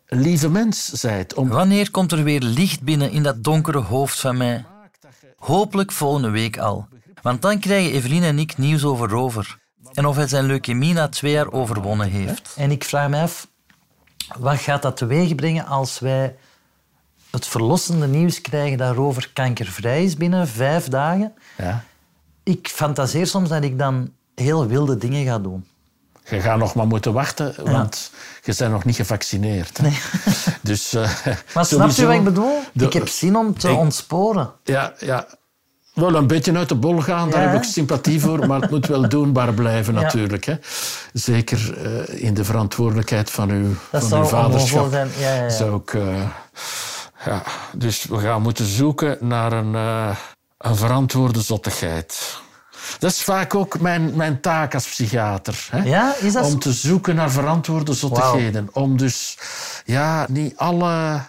lieve 0.07 0.49
mens 0.49 1.01
bent. 1.01 1.33
Om... 1.33 1.47
Wanneer 1.49 1.91
komt 1.91 2.11
er 2.11 2.23
weer 2.23 2.41
licht 2.41 2.81
binnen 2.81 3.11
in 3.11 3.23
dat 3.23 3.43
donkere 3.43 3.79
hoofd 3.81 4.19
van 4.19 4.37
mij? 4.37 4.65
Hopelijk 5.37 5.91
volgende 5.91 6.29
week 6.29 6.57
al. 6.57 6.87
Want 7.21 7.41
dan 7.41 7.59
krijgen 7.59 7.91
Evelien 7.91 8.23
en 8.23 8.39
ik 8.39 8.57
nieuws 8.57 8.83
over 8.83 9.09
Rover. 9.09 9.57
En 9.93 10.05
of 10.05 10.15
hij 10.15 10.27
zijn 10.27 10.45
leukemie 10.45 10.93
na 10.93 11.07
twee 11.09 11.31
jaar 11.31 11.51
overwonnen 11.51 12.09
heeft. 12.09 12.53
En 12.57 12.71
ik 12.71 12.83
vraag 12.83 13.09
me 13.09 13.21
af, 13.21 13.47
wat 14.39 14.57
gaat 14.59 14.81
dat 14.81 14.97
teweeg 14.97 15.35
brengen 15.35 15.65
als 15.65 15.99
wij 15.99 16.35
het 17.31 17.47
verlossende 17.47 18.07
nieuws 18.07 18.41
krijgen 18.41 18.77
dat 18.77 18.95
Rover 18.95 19.29
kankervrij 19.33 20.03
is 20.03 20.15
binnen 20.17 20.47
vijf 20.47 20.87
dagen? 20.87 21.33
Ja. 21.57 21.83
Ik 22.43 22.67
fantaseer 22.67 23.27
soms 23.27 23.49
dat 23.49 23.63
ik 23.63 23.77
dan 23.79 24.11
heel 24.35 24.67
wilde 24.67 24.97
dingen 24.97 25.25
ga 25.25 25.39
doen. 25.39 25.65
Je 26.29 26.39
gaat 26.41 26.57
nog 26.57 26.75
maar 26.75 26.87
moeten 26.87 27.13
wachten, 27.13 27.55
want 27.71 28.11
je 28.43 28.53
bent 28.57 28.71
nog 28.71 28.85
niet 28.85 28.95
gevaccineerd. 28.95 29.77
hè. 29.77 29.89
Dus, 30.61 30.93
eh, 30.93 31.01
Maar 31.53 31.65
snap 31.65 31.89
je 31.89 32.05
wat 32.05 32.15
ik 32.15 32.23
bedoel? 32.23 32.59
de- 32.73 32.85
ik 32.85 32.93
heb 32.93 33.07
zin 33.07 33.35
om 33.35 33.57
te 33.57 33.69
ik- 33.69 33.77
ontsporen. 33.77 34.51
Ja, 34.63 34.93
ja. 34.99 35.27
Wel 35.93 36.15
een 36.15 36.27
beetje 36.27 36.57
uit 36.57 36.69
de 36.69 36.75
bol 36.75 37.01
gaan, 37.01 37.29
daar 37.29 37.41
Ja. 37.41 37.47
heb 37.49 37.63
ik 37.63 37.69
sympathie 37.69 38.19
voor, 38.21 38.47
maar 38.47 38.61
het 38.61 38.69
moet 38.71 38.87
wel 38.87 39.09
doenbaar 39.09 39.53
blijven 39.53 39.93
Ja. 39.93 40.01
natuurlijk. 40.01 40.45
Hè. 40.45 40.55
Zeker 41.13 41.77
eh, 41.83 42.23
in 42.23 42.33
de 42.33 42.43
verantwoordelijkheid 42.43 43.29
van 43.31 43.49
uw, 43.49 43.73
Dat 43.91 44.07
van 44.07 44.19
uw 44.19 44.25
vaderschap. 44.25 44.91
zijn. 44.91 45.09
Ja. 45.17 45.49
Zou 45.49 45.81
ik, 45.81 45.93
eh, 45.93 46.21
ja. 47.25 47.43
Dus 47.75 48.03
we 48.03 48.19
gaan 48.19 48.41
moeten 48.41 48.65
zoeken 48.65 49.17
naar 49.19 49.51
een, 49.51 49.75
eh, 49.75 50.15
een 50.57 50.75
verantwoorde 50.75 51.41
zottigheid. 51.41 52.41
Dat 52.99 53.11
is 53.11 53.23
vaak 53.23 53.55
ook 53.55 53.79
mijn, 53.79 54.15
mijn 54.15 54.41
taak 54.41 54.73
als 54.73 54.87
psychiater. 54.87 55.67
Hè? 55.71 55.83
Ja, 55.83 56.15
is 56.19 56.33
dat 56.33 56.45
Om 56.45 56.59
te 56.59 56.71
zoeken 56.73 57.15
naar 57.15 57.31
verantwoorde 57.31 57.93
zottigheden. 57.93 58.69
Om 58.71 58.97
dus 58.97 59.37
ja, 59.85 60.25
niet 60.29 60.57
alle 60.57 61.19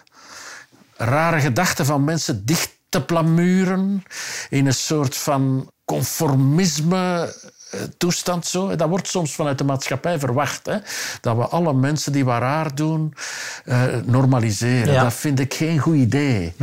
rare 0.97 1.39
gedachten 1.39 1.85
van 1.85 2.03
mensen 2.03 2.45
dicht 2.45 2.73
te 2.95 3.01
plamuren 3.01 4.03
in 4.49 4.65
een 4.65 4.73
soort 4.73 5.15
van 5.17 5.71
conformisme 5.85 7.33
eh, 7.71 7.79
toestand. 7.97 8.45
Zo. 8.45 8.75
Dat 8.75 8.89
wordt 8.89 9.07
soms 9.07 9.35
vanuit 9.35 9.57
de 9.57 9.63
maatschappij 9.63 10.19
verwacht. 10.19 10.65
Hè? 10.65 10.77
Dat 11.21 11.37
we 11.37 11.47
alle 11.47 11.73
mensen 11.73 12.11
die 12.11 12.25
wat 12.25 12.39
raar 12.39 12.75
doen 12.75 13.13
eh, 13.65 13.83
normaliseren. 14.05 14.93
Ja. 14.93 15.03
Dat 15.03 15.13
vind 15.13 15.39
ik 15.39 15.53
geen 15.53 15.79
goed 15.79 15.95
idee. 15.95 16.53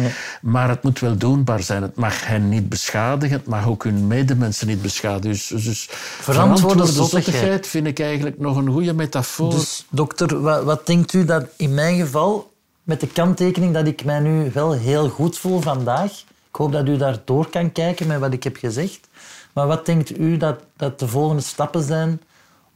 Maar 0.43 0.69
het 0.69 0.83
moet 0.83 1.01
wel 1.01 1.17
doenbaar 1.17 1.63
zijn. 1.63 1.83
Het 1.83 1.97
mag 1.97 2.27
hen 2.27 2.49
niet 2.49 2.69
beschadigen. 2.69 3.37
Het 3.37 3.47
mag 3.47 3.67
ook 3.67 3.85
hun 3.85 4.07
medemensen 4.07 4.67
niet 4.67 4.83
beschadigen. 4.83 5.31
Dus, 5.31 5.47
dus 5.47 5.89
verantwoorde 6.21 6.87
zottigheid. 6.87 7.25
zottigheid 7.25 7.67
vind 7.67 7.87
ik 7.87 8.01
eigenlijk 8.01 8.39
nog 8.39 8.57
een 8.57 8.71
goede 8.71 8.95
metafoor. 8.95 9.51
Dus 9.51 9.87
dokter, 9.91 10.41
wat, 10.41 10.65
wat 10.65 10.87
denkt 10.87 11.13
u 11.13 11.25
dat 11.25 11.45
in 11.57 11.75
mijn 11.75 11.99
geval, 11.99 12.52
met 12.83 13.01
de 13.01 13.07
kanttekening 13.07 13.75
dat 13.75 13.87
ik 13.87 14.05
mij 14.05 14.21
nu 14.21 14.51
wel 14.53 14.73
heel 14.73 15.09
goed 15.09 15.39
voel 15.39 15.61
vandaag, 15.61 16.11
ik 16.49 16.57
hoop 16.59 16.73
dat 16.73 16.89
u 16.89 16.97
daar 16.97 17.19
door 17.25 17.49
kan 17.51 17.73
kijken 17.73 18.07
met 18.07 18.21
wat 18.21 18.33
ik 18.33 18.45
heb 18.45 18.57
gezegd, 18.57 19.09
maar 19.53 19.67
wat 19.67 19.87
denkt 19.87 20.19
u 20.19 20.37
dat, 20.37 20.61
dat 20.77 20.99
de 20.99 21.09
volgende 21.09 21.43
stappen 21.43 21.83
zijn 21.83 22.21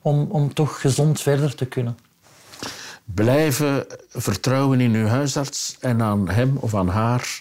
om, 0.03 0.27
om 0.31 0.55
toch 0.55 0.81
gezond 0.81 1.21
verder 1.21 1.55
te 1.55 1.66
kunnen? 1.66 1.99
Blijven 3.14 3.87
vertrouwen 4.11 4.81
in 4.81 4.95
uw 4.95 5.07
huisarts 5.07 5.77
en 5.81 6.03
aan 6.03 6.29
hem 6.29 6.57
of 6.61 6.75
aan 6.75 6.88
haar 6.88 7.40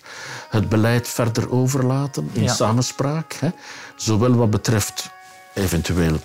het 0.50 0.70
beleid 0.70 1.08
verder 1.08 1.52
overlaten 1.52 2.30
in 2.34 2.44
Ja. 2.44 2.54
samenspraak. 2.54 3.34
Hè? 3.34 3.50
Zowel 3.96 4.34
wat 4.36 4.50
betreft 4.50 5.10
eventueel 5.54 6.18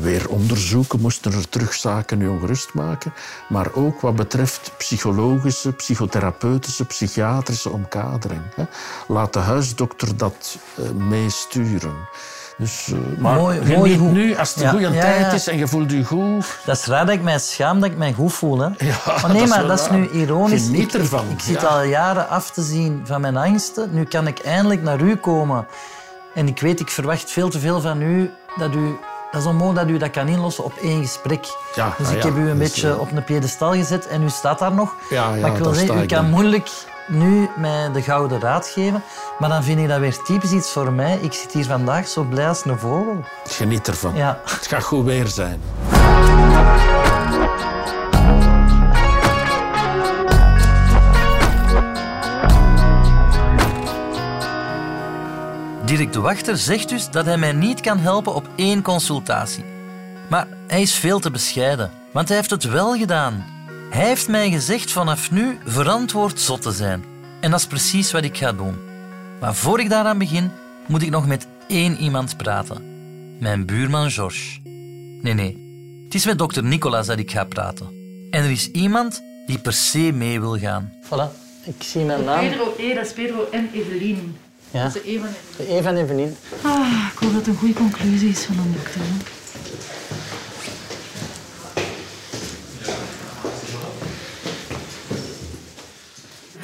weer 0.00 0.28
onderzoeken, 0.28 1.00
moesten 1.00 1.32
er 1.32 1.48
terugzaken 1.48 2.20
u 2.20 2.28
ongerust 2.28 2.74
maken, 2.74 3.12
maar 3.48 3.66
ook 3.72 4.00
wat 4.00 4.16
betreft 4.16 4.72
psychologische, 4.78 5.72
psychotherapeutische, 5.72 6.84
psychiatrische 6.84 7.70
omkadering. 7.70 8.42
Hè? 8.54 8.64
Laat 9.08 9.32
de 9.32 9.38
huisdokter 9.38 10.16
dat 10.16 10.56
eh, 10.76 10.90
meesturen. 10.90 11.94
Dus, 12.58 12.92
maar 13.18 13.34
Mooi- 13.38 13.76
mooi 13.76 13.98
goed. 13.98 14.12
nu, 14.12 14.36
als 14.36 14.48
het 14.48 14.58
een 14.58 14.64
Ja, 14.64 14.70
goede 14.70 14.90
ja, 14.94 15.00
tijd 15.00 15.20
ja. 15.20 15.32
is 15.32 15.46
en 15.48 15.56
je 15.58 15.68
voelt 15.68 15.90
je 15.90 16.04
goed... 16.04 16.58
Dat 16.64 16.76
is 16.76 16.84
raar 16.86 17.06
dat 17.06 17.14
ik 17.14 17.22
mij 17.22 17.38
schaam 17.38 17.80
dat 17.80 17.90
ik 17.90 17.96
mij 17.96 18.12
goed 18.12 18.32
voel. 18.32 18.58
Hè? 18.58 18.68
Maar 18.68 19.24
nee, 19.32 19.38
dat 19.40 19.48
maar 19.48 19.66
dat 19.66 19.80
is 19.80 19.90
nu 19.90 20.08
ironisch. 20.10 20.64
Geniet 20.64 20.94
Ik- 20.94 21.00
ervan, 21.00 21.24
Ik, 21.24 21.32
ik 21.32 21.40
zit 21.40 21.64
al 21.66 21.82
jaren 21.82 22.28
af 22.28 22.50
te 22.50 22.62
zien 22.62 23.02
van 23.04 23.20
mijn 23.20 23.36
angsten. 23.36 23.88
Nu 23.92 24.04
kan 24.04 24.26
ik 24.26 24.38
eindelijk 24.38 24.82
naar 24.82 25.00
u 25.00 25.16
komen. 25.16 25.66
En 26.34 26.48
ik 26.48 26.60
weet, 26.60 26.80
ik 26.80 26.88
verwacht 26.90 27.30
veel 27.30 27.48
te 27.48 27.58
veel 27.58 27.80
van 27.80 28.02
u. 28.02 28.30
Dat, 28.56 28.74
u, 28.74 28.96
dat 29.32 29.40
is 29.40 29.46
onmogelijk 29.46 29.86
dat 29.86 29.96
u 29.96 29.98
dat 29.98 30.10
kan 30.10 30.28
inlossen 30.28 30.64
op 30.64 30.72
één 30.82 31.02
gesprek. 31.02 31.46
Ja, 31.74 31.94
dus 31.98 32.06
ah, 32.06 32.12
ik 32.12 32.22
heb 32.22 32.36
u 32.36 32.50
een 32.50 32.58
dus, 32.58 32.68
beetje 32.68 32.90
eh, 32.90 33.00
op 33.00 33.12
een 33.12 33.24
piedestal 33.24 33.72
gezet 33.72 34.06
en 34.06 34.22
u 34.22 34.28
staat 34.28 34.58
daar 34.58 34.72
nog. 34.72 34.94
Ja, 35.10 35.34
ja, 35.34 35.40
maar 35.40 35.56
ik 35.56 35.62
wil 35.62 35.74
zeggen, 35.74 36.02
u 36.02 36.06
kan 36.06 36.30
moeilijk 36.30 36.68
nu 37.08 37.48
mij 37.56 37.92
de 37.92 38.02
gouden 38.02 38.40
raad 38.40 38.68
geven. 38.68 39.02
Maar 39.38 39.48
dan 39.48 39.64
vind 39.64 39.80
ik 39.80 39.88
dat 39.88 39.98
weer 39.98 40.22
typisch 40.22 40.52
iets 40.52 40.70
voor 40.70 40.92
mij. 40.92 41.18
Ik 41.20 41.32
zit 41.32 41.52
hier 41.52 41.64
vandaag 41.64 42.08
zo 42.08 42.22
blij 42.22 42.48
als 42.48 42.64
een 42.64 42.78
vogel. 42.78 43.24
Geniet 43.48 43.88
ervan. 43.88 44.14
Ja. 44.14 44.40
Het 44.44 44.66
gaat 44.66 44.82
goed 44.82 45.04
weer 45.04 45.26
zijn. 45.26 45.60
Dirk 55.96 56.12
de 56.12 56.20
Wachter 56.20 56.56
zegt 56.56 56.88
dus 56.88 57.10
dat 57.10 57.24
hij 57.24 57.38
mij 57.38 57.52
niet 57.52 57.80
kan 57.80 57.98
helpen 57.98 58.34
op 58.34 58.48
één 58.56 58.82
consultatie. 58.82 59.64
Maar 60.28 60.48
hij 60.66 60.82
is 60.82 60.94
veel 60.94 61.20
te 61.20 61.30
bescheiden, 61.30 61.90
want 62.12 62.28
hij 62.28 62.36
heeft 62.36 62.50
het 62.50 62.64
wel 62.64 62.96
gedaan. 62.96 63.44
Hij 63.90 64.06
heeft 64.06 64.28
mij 64.28 64.50
gezegd 64.50 64.90
vanaf 64.90 65.30
nu 65.30 65.58
verantwoord 65.64 66.40
zot 66.40 66.62
te 66.62 66.72
zijn. 66.72 67.04
En 67.40 67.50
dat 67.50 67.60
is 67.60 67.66
precies 67.66 68.12
wat 68.12 68.24
ik 68.24 68.36
ga 68.36 68.52
doen. 68.52 68.74
Maar 69.40 69.54
voor 69.54 69.80
ik 69.80 69.88
daaraan 69.88 70.18
begin, 70.18 70.50
moet 70.86 71.02
ik 71.02 71.10
nog 71.10 71.26
met 71.26 71.46
één 71.68 71.96
iemand 71.96 72.36
praten. 72.36 72.82
Mijn 73.38 73.66
buurman 73.66 74.10
Georges. 74.10 74.60
Nee, 75.22 75.34
nee. 75.34 75.58
Het 76.04 76.14
is 76.14 76.24
met 76.24 76.38
dokter 76.38 76.64
Nicolas 76.64 77.06
dat 77.06 77.18
ik 77.18 77.30
ga 77.30 77.44
praten. 77.44 77.86
En 78.30 78.42
er 78.42 78.50
is 78.50 78.70
iemand 78.70 79.22
die 79.46 79.58
per 79.58 79.72
se 79.72 80.12
mee 80.12 80.40
wil 80.40 80.58
gaan. 80.58 80.92
Voilà, 81.04 81.36
ik 81.64 81.82
zie 81.82 82.04
mijn 82.04 82.24
naam. 82.24 82.48
Pedro, 82.48 82.74
E, 82.78 82.94
dat 82.94 83.06
is 83.06 83.12
Pedro 83.12 83.48
en 83.50 83.70
Evelien. 83.72 84.36
Ja. 84.72 84.82
Dat 84.82 84.94
is 84.96 85.02
de 85.02 85.08
E 85.08 85.12
Evelien. 85.14 85.34
Eva 85.78 85.88
en 85.88 85.96
Evelien. 85.96 86.36
Ah, 86.62 87.08
ik 87.12 87.18
hoop 87.18 87.30
dat 87.32 87.38
het 87.40 87.46
een 87.46 87.56
goede 87.56 87.74
conclusie 87.74 88.28
is 88.28 88.40
van 88.44 88.58
een 88.58 88.72
dokter. 88.76 89.00
hè. 89.00 89.06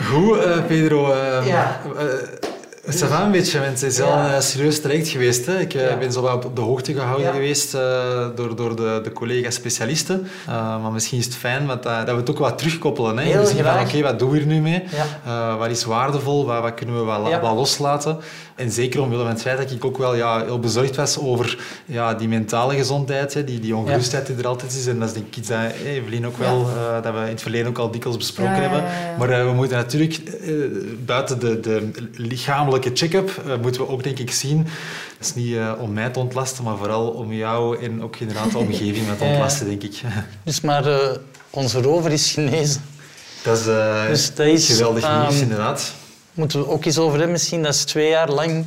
Goed, 0.05 0.38
eh, 0.44 0.64
Pedro. 0.66 1.12
eh 1.12 1.47
Ja. 1.47 1.81
eh, 1.99 2.47
ça 2.90 3.07
va 3.09 3.22
een 3.24 3.31
beetje, 3.31 3.61
want 3.61 3.81
het 3.81 3.90
is 3.92 3.98
wel 3.98 4.16
een 4.18 4.42
serieus 4.42 4.81
traject 4.81 5.09
geweest. 5.09 5.46
Hè? 5.46 5.59
Ik 5.61 5.74
eh, 5.74 5.98
ben 5.98 6.12
zo 6.12 6.20
wat 6.20 6.44
op 6.44 6.57
de 6.57 6.62
hoogte 6.62 6.92
gehouden 6.92 7.27
Ja. 7.27 7.33
geweest 7.33 7.74
eh, 7.74 8.27
door, 8.35 8.57
door 8.57 8.77
de, 8.77 9.01
de 9.03 9.12
collega-specialisten. 9.12 10.27
Eh, 10.46 10.83
maar 10.83 10.92
misschien 10.92 11.18
is 11.18 11.24
het 11.24 11.35
fijn 11.35 11.66
dat, 11.66 11.83
dat 11.83 12.05
we 12.07 12.12
het 12.12 12.31
ook 12.31 12.38
wat 12.38 12.59
terugkoppelen. 12.59 13.18
Hè? 13.18 13.24
Heel 13.24 13.40
we 13.40 13.46
zien 13.46 13.64
van, 13.64 13.81
oké, 13.81 14.03
wat 14.03 14.18
doen 14.18 14.31
we 14.31 14.37
hier 14.37 14.46
nu 14.46 14.61
mee? 14.61 14.85
Ja. 15.24 15.57
Wat 15.57 15.68
is 15.70 15.85
waardevol? 15.85 16.46
Wat, 16.46 16.62
wat 16.62 16.74
kunnen 16.74 17.07
we 17.07 17.29
Ja. 17.31 17.40
wat 17.40 17.55
loslaten? 17.55 18.18
En 18.59 18.71
zeker 18.73 19.01
omwille 19.01 19.23
van 19.23 19.31
het 19.31 19.40
feit 19.42 19.59
dat 19.59 19.71
ik 19.71 19.85
ook 19.85 19.99
wel 19.99 20.14
ja, 20.14 20.44
heel 20.44 20.59
bezorgd 20.59 20.97
was 20.97 21.18
over 21.18 21.59
ja, 21.87 22.14
die 22.14 22.29
mentale 22.29 22.75
gezondheid, 22.75 23.35
hè? 23.35 23.44
Die, 23.44 23.61
die 23.61 23.77
ongerustheid 23.77 24.27
die 24.27 24.37
er 24.37 24.47
altijd 24.47 24.73
is. 24.73 24.87
En 24.87 24.99
dat 24.99 25.09
is 25.09 25.14
denk 25.14 25.27
ik 25.27 25.37
iets 25.37 25.49
dat 25.49 25.59
Evelien 25.85 26.27
ook 26.27 26.37
wel, 26.37 26.68
eh, 26.77 27.03
dat 27.03 27.12
we 27.14 27.21
in 27.21 27.27
het 27.27 27.42
verleden 27.42 27.66
ook 27.68 27.79
al 27.79 27.90
dikwijls 27.90 28.18
besproken 28.18 28.55
hebben. 28.62 28.85
Maar 29.18 29.31
eh, 29.31 29.44
we 29.44 29.53
moeten 29.53 29.77
natuurlijk, 29.77 30.14
eh, 30.16 30.53
buiten 31.05 31.38
de, 31.38 31.61
de 31.61 31.90
lichamelijke 32.12 32.90
check-up, 32.94 33.42
moeten 33.62 33.81
we 33.81 33.88
ook 33.88 34.03
denk 34.03 34.18
ik 34.18 34.31
zien, 34.31 34.62
dat 35.18 35.27
is 35.27 35.35
niet 35.35 35.57
om 35.79 35.92
mij 35.92 36.09
te 36.11 36.18
ontlasten, 36.18 36.64
maar 36.64 36.77
vooral 36.77 37.09
om 37.09 37.33
jou 37.33 37.83
en 37.85 38.03
ook 38.03 38.16
inderdaad 38.16 38.51
de 38.53 38.59
omgeving 38.59 39.07
te 39.18 39.25
Ja. 39.25 39.31
ontlasten, 39.31 39.66
denk 39.66 39.83
ik. 39.83 40.01
Dus 40.44 40.61
maar 40.61 40.85
onze 41.51 41.81
rover 41.81 42.11
is 42.12 42.33
genezen. 42.33 42.83
Dat 43.42 43.59
is, 43.59 43.64
Dus 44.09 44.35
dat 44.35 44.47
is, 44.47 44.66
geweldig 44.66 45.03
nieuws, 45.18 45.35
ehm, 45.35 45.42
inderdaad. 45.42 45.92
Moeten 46.38 46.61
we 46.61 46.68
ook 46.68 46.85
eens 46.85 46.98
over 46.98 47.12
hebben. 47.12 47.33
Misschien 47.33 47.62
dat 47.62 47.74
is 47.74 47.85
twee 47.85 48.09
jaar 48.09 48.31
lang 48.31 48.66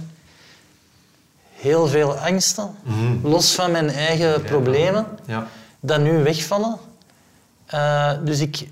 heel 1.53 1.87
veel 1.87 2.17
angsten. 2.17 2.75
Los 3.23 3.51
van 3.53 3.71
mijn 3.71 3.89
eigen 3.89 4.41
problemen. 4.41 5.07
Ja. 5.25 5.47
Dat 5.79 6.01
nu 6.01 6.23
wegvallen. 6.23 6.77
Eh, 7.65 8.11
dus 8.23 8.39
ik 8.39 8.67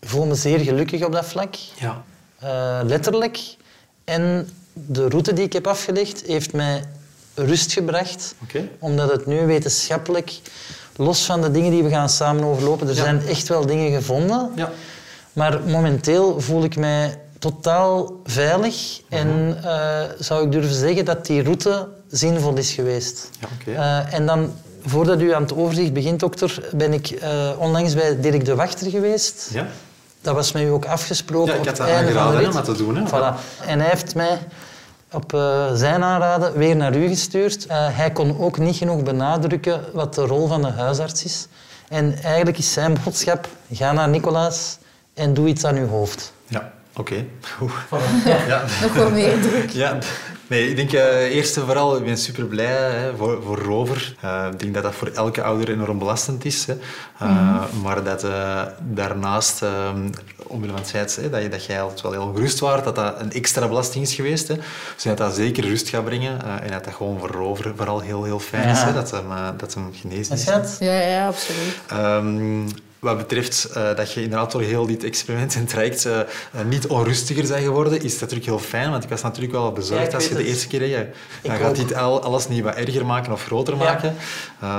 voel 0.00 0.26
me 0.26 0.34
zeer 0.34 0.58
gelukkig 0.58 1.04
op 1.04 1.12
dat 1.12 1.24
vlak. 1.24 1.54
Ja. 1.54 2.02
Eh, 2.38 2.80
letterlijk. 2.84 3.56
En 4.04 4.50
de 4.72 5.08
route 5.08 5.32
die 5.32 5.44
ik 5.44 5.52
heb 5.52 5.66
afgelegd 5.66 6.22
heeft 6.26 6.52
mij 6.52 6.84
rust 7.34 7.72
gebracht. 7.72 8.34
Omdat 8.78 9.10
het 9.10 9.26
nu 9.26 9.46
wetenschappelijk, 9.46 10.40
los 10.96 11.24
van 11.24 11.40
de 11.40 11.50
dingen 11.50 11.70
die 11.70 11.82
we 11.82 11.90
gaan 11.90 12.08
samen 12.08 12.44
overlopen, 12.44 12.88
er 12.88 12.94
zijn 12.94 13.26
echt 13.26 13.48
wel 13.48 13.66
dingen 13.66 13.92
gevonden. 13.92 14.50
Ja. 14.54 14.72
Maar 15.32 15.60
momenteel 15.60 16.40
voel 16.40 16.64
ik 16.64 16.76
mij 16.76 17.18
totaal 17.40 18.20
veilig 18.24 19.00
en 19.08 19.58
eh, 19.64 20.00
zou 20.18 20.44
ik 20.44 20.52
durven 20.52 20.74
zeggen 20.74 21.04
dat 21.04 21.26
die 21.26 21.42
route 21.42 21.88
zinvol 22.10 22.56
is 22.56 22.72
geweest. 22.72 23.30
Ja. 23.64 24.04
Eh, 24.04 24.14
en 24.14 24.26
dan, 24.26 24.52
voordat 24.84 25.20
u 25.20 25.34
aan 25.34 25.42
het 25.42 25.54
overzicht 25.54 25.92
begint, 25.92 26.20
dokter, 26.20 26.68
ben 26.72 26.92
ik 26.92 27.10
eh, 27.10 27.50
onlangs 27.58 27.94
bij 27.94 28.20
Dirk 28.20 28.44
de 28.44 28.54
Wachter 28.54 28.90
geweest. 28.90 29.48
Ja. 29.52 29.66
Dat 30.20 30.34
was 30.34 30.52
met 30.52 30.62
u 30.62 30.66
ook 30.66 30.84
afgesproken 30.84 31.54
Ja, 31.54 31.54
ik 31.54 31.60
op 31.60 31.66
had 31.66 31.78
het 31.78 31.86
dat 31.86 31.96
aangeraden, 31.96 32.46
om 32.46 32.52
dat 32.52 32.64
te 32.64 32.76
doen, 32.76 32.96
hè. 32.96 33.06
Voilà. 33.08 33.64
En 33.66 33.80
hij 33.80 33.88
heeft 33.88 34.14
mij 34.14 34.38
op 35.12 35.30
zijn 35.74 36.02
aanraden 36.02 36.52
weer 36.52 36.76
naar 36.76 36.96
u 36.96 37.08
gestuurd. 37.08 37.66
Hij 37.72 38.10
kon 38.10 38.38
ook 38.38 38.58
niet 38.58 38.76
genoeg 38.76 39.02
benadrukken 39.02 39.80
wat 39.92 40.14
de 40.14 40.26
rol 40.26 40.46
van 40.46 40.62
de 40.62 40.70
huisarts 40.70 41.24
is. 41.24 41.46
En 41.88 42.22
eigenlijk 42.22 42.58
is 42.58 42.72
zijn 42.72 42.96
boodschap, 43.04 43.48
ga 43.72 43.92
naar 43.92 44.08
Nicolaas 44.08 44.78
en 45.14 45.34
doe 45.34 45.48
iets 45.48 45.64
aan 45.64 45.76
uw 45.76 45.88
hoofd. 45.88 46.32
Ja, 46.46 46.72
oké. 46.96 47.24
Ja. 48.48 48.64
Nog 48.82 48.94
wat 48.94 49.12
meer 49.12 49.40
druk. 49.40 49.70
Ja, 49.70 49.98
nee, 50.46 50.68
ik 50.70 50.76
denk 50.76 50.92
eh, 50.92 51.34
eerst 51.36 51.56
en 51.56 51.62
vooral, 51.64 51.96
ik 51.96 52.04
ben 52.04 52.16
super 52.18 52.44
blij 52.44 52.66
hè, 52.92 53.16
voor, 53.16 53.42
voor 53.42 53.58
Rover. 53.58 54.14
Eh, 54.20 54.46
ik 54.52 54.58
denk 54.58 54.74
dat 54.74 54.82
dat 54.82 54.94
voor 54.94 55.08
elke 55.08 55.42
ouder 55.42 55.70
enorm 55.70 55.98
belastend 55.98 56.44
is. 56.44 56.66
Hè. 56.66 56.72
Eh, 57.18 57.62
Maar 57.82 58.04
dat 58.04 58.24
eh, 58.24 58.62
daarnaast, 58.80 59.62
eh, 59.62 59.70
omwille 60.46 60.72
van 60.72 60.80
het 60.80 60.90
feit 60.90 61.16
hè, 61.16 61.30
dat, 61.30 61.42
je, 61.42 61.48
dat 61.48 61.64
jij 61.64 61.80
altijd 61.82 62.00
wel 62.00 62.12
heel 62.12 62.22
ongerust 62.22 62.58
was, 62.58 62.84
dat 62.84 62.96
dat 62.96 63.20
een 63.20 63.32
extra 63.32 63.68
belasting 63.68 64.04
is 64.04 64.14
geweest. 64.14 64.48
Hè. 64.48 64.54
Dus 64.94 65.02
dat 65.04 65.18
dat 65.18 65.34
zeker 65.34 65.64
rust 65.64 65.88
gaat 65.88 66.04
brengen. 66.04 66.42
eh, 66.44 66.64
en 66.66 66.70
dat 66.70 66.84
dat 66.84 66.94
gewoon 66.94 67.18
voor 67.18 67.30
Rover 67.30 67.72
vooral 67.76 68.00
heel, 68.00 68.24
heel 68.24 68.40
fijn 68.40 68.68
is, 68.68 68.82
hè, 68.82 68.92
dat 68.92 69.10
hem, 69.10 69.24
dat 69.56 69.74
hem 69.74 69.90
genezen 70.00 70.34
is. 70.34 70.44
Ja, 70.78 71.00
ja, 71.00 71.26
absoluut. 71.26 71.76
Ehm, 71.88 72.62
wat 73.00 73.16
betreft 73.16 73.64
eh, 73.64 73.96
dat 73.96 74.12
je 74.12 74.22
inderdaad 74.22 74.52
door 74.52 74.62
heel 74.62 74.86
dit 74.86 75.04
experiment 75.04 75.54
en 75.54 75.66
traject 75.66 76.06
eh, 76.06 76.20
eh, 76.20 76.26
niet 76.68 76.86
onrustiger 76.86 77.46
bent 77.48 77.62
geworden, 77.62 78.02
is 78.02 78.12
dat 78.12 78.20
natuurlijk 78.20 78.46
heel 78.46 78.58
fijn. 78.58 78.90
Want 78.90 79.04
ik 79.04 79.08
was 79.08 79.22
natuurlijk 79.22 79.52
wel 79.52 79.64
Ja, 79.64 79.72
bezorgd 79.72 80.14
als 80.14 80.28
je 80.28 80.34
de 80.34 80.44
eerste 80.44 80.66
keer... 80.66 80.86
je 80.86 81.06
dan 81.42 81.56
gaat 81.56 81.76
dit 81.76 81.94
al, 81.94 82.22
alles 82.22 82.48
niet 82.48 82.62
wat 82.62 82.74
erger 82.74 83.06
maken 83.06 83.32
of 83.32 83.44
groter 83.44 83.76
maken. 83.76 84.14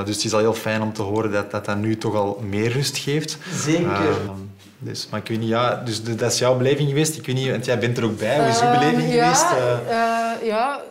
Dus 0.05 0.15
het 0.15 0.25
is 0.25 0.33
al 0.33 0.39
heel 0.39 0.53
fijn 0.53 0.81
om 0.81 0.93
te 0.93 1.01
horen 1.01 1.31
dat 1.31 1.51
dat, 1.51 1.65
dat 1.65 1.77
nu 1.77 1.97
toch 1.97 2.15
al 2.15 2.41
meer 2.49 2.71
rust 2.71 2.97
geeft. 2.97 3.37
Zeker. 3.55 3.91
Ehm, 3.91 4.29
dus, 4.77 5.07
maar 5.11 5.19
ik 5.19 5.27
weet 5.27 5.39
niet, 5.39 5.49
ja, 5.49 5.75
dus 5.85 6.03
dat 6.03 6.31
is 6.31 6.39
jouw 6.39 6.57
beleving 6.57 6.89
geweest. 6.89 7.17
Ik 7.17 7.25
weet 7.25 7.35
niet, 7.35 7.49
want 7.49 7.65
jij 7.65 7.79
bent 7.79 7.97
er 7.97 8.03
ook 8.03 8.17
bij. 8.17 8.39
Hoe 8.39 8.47
is 8.47 8.61
uw 8.61 8.69
beleving 8.69 9.01
Ehm, 9.01 9.11
ja, 9.11 9.33
geweest? 9.33 9.45
Ja, 10.43 10.81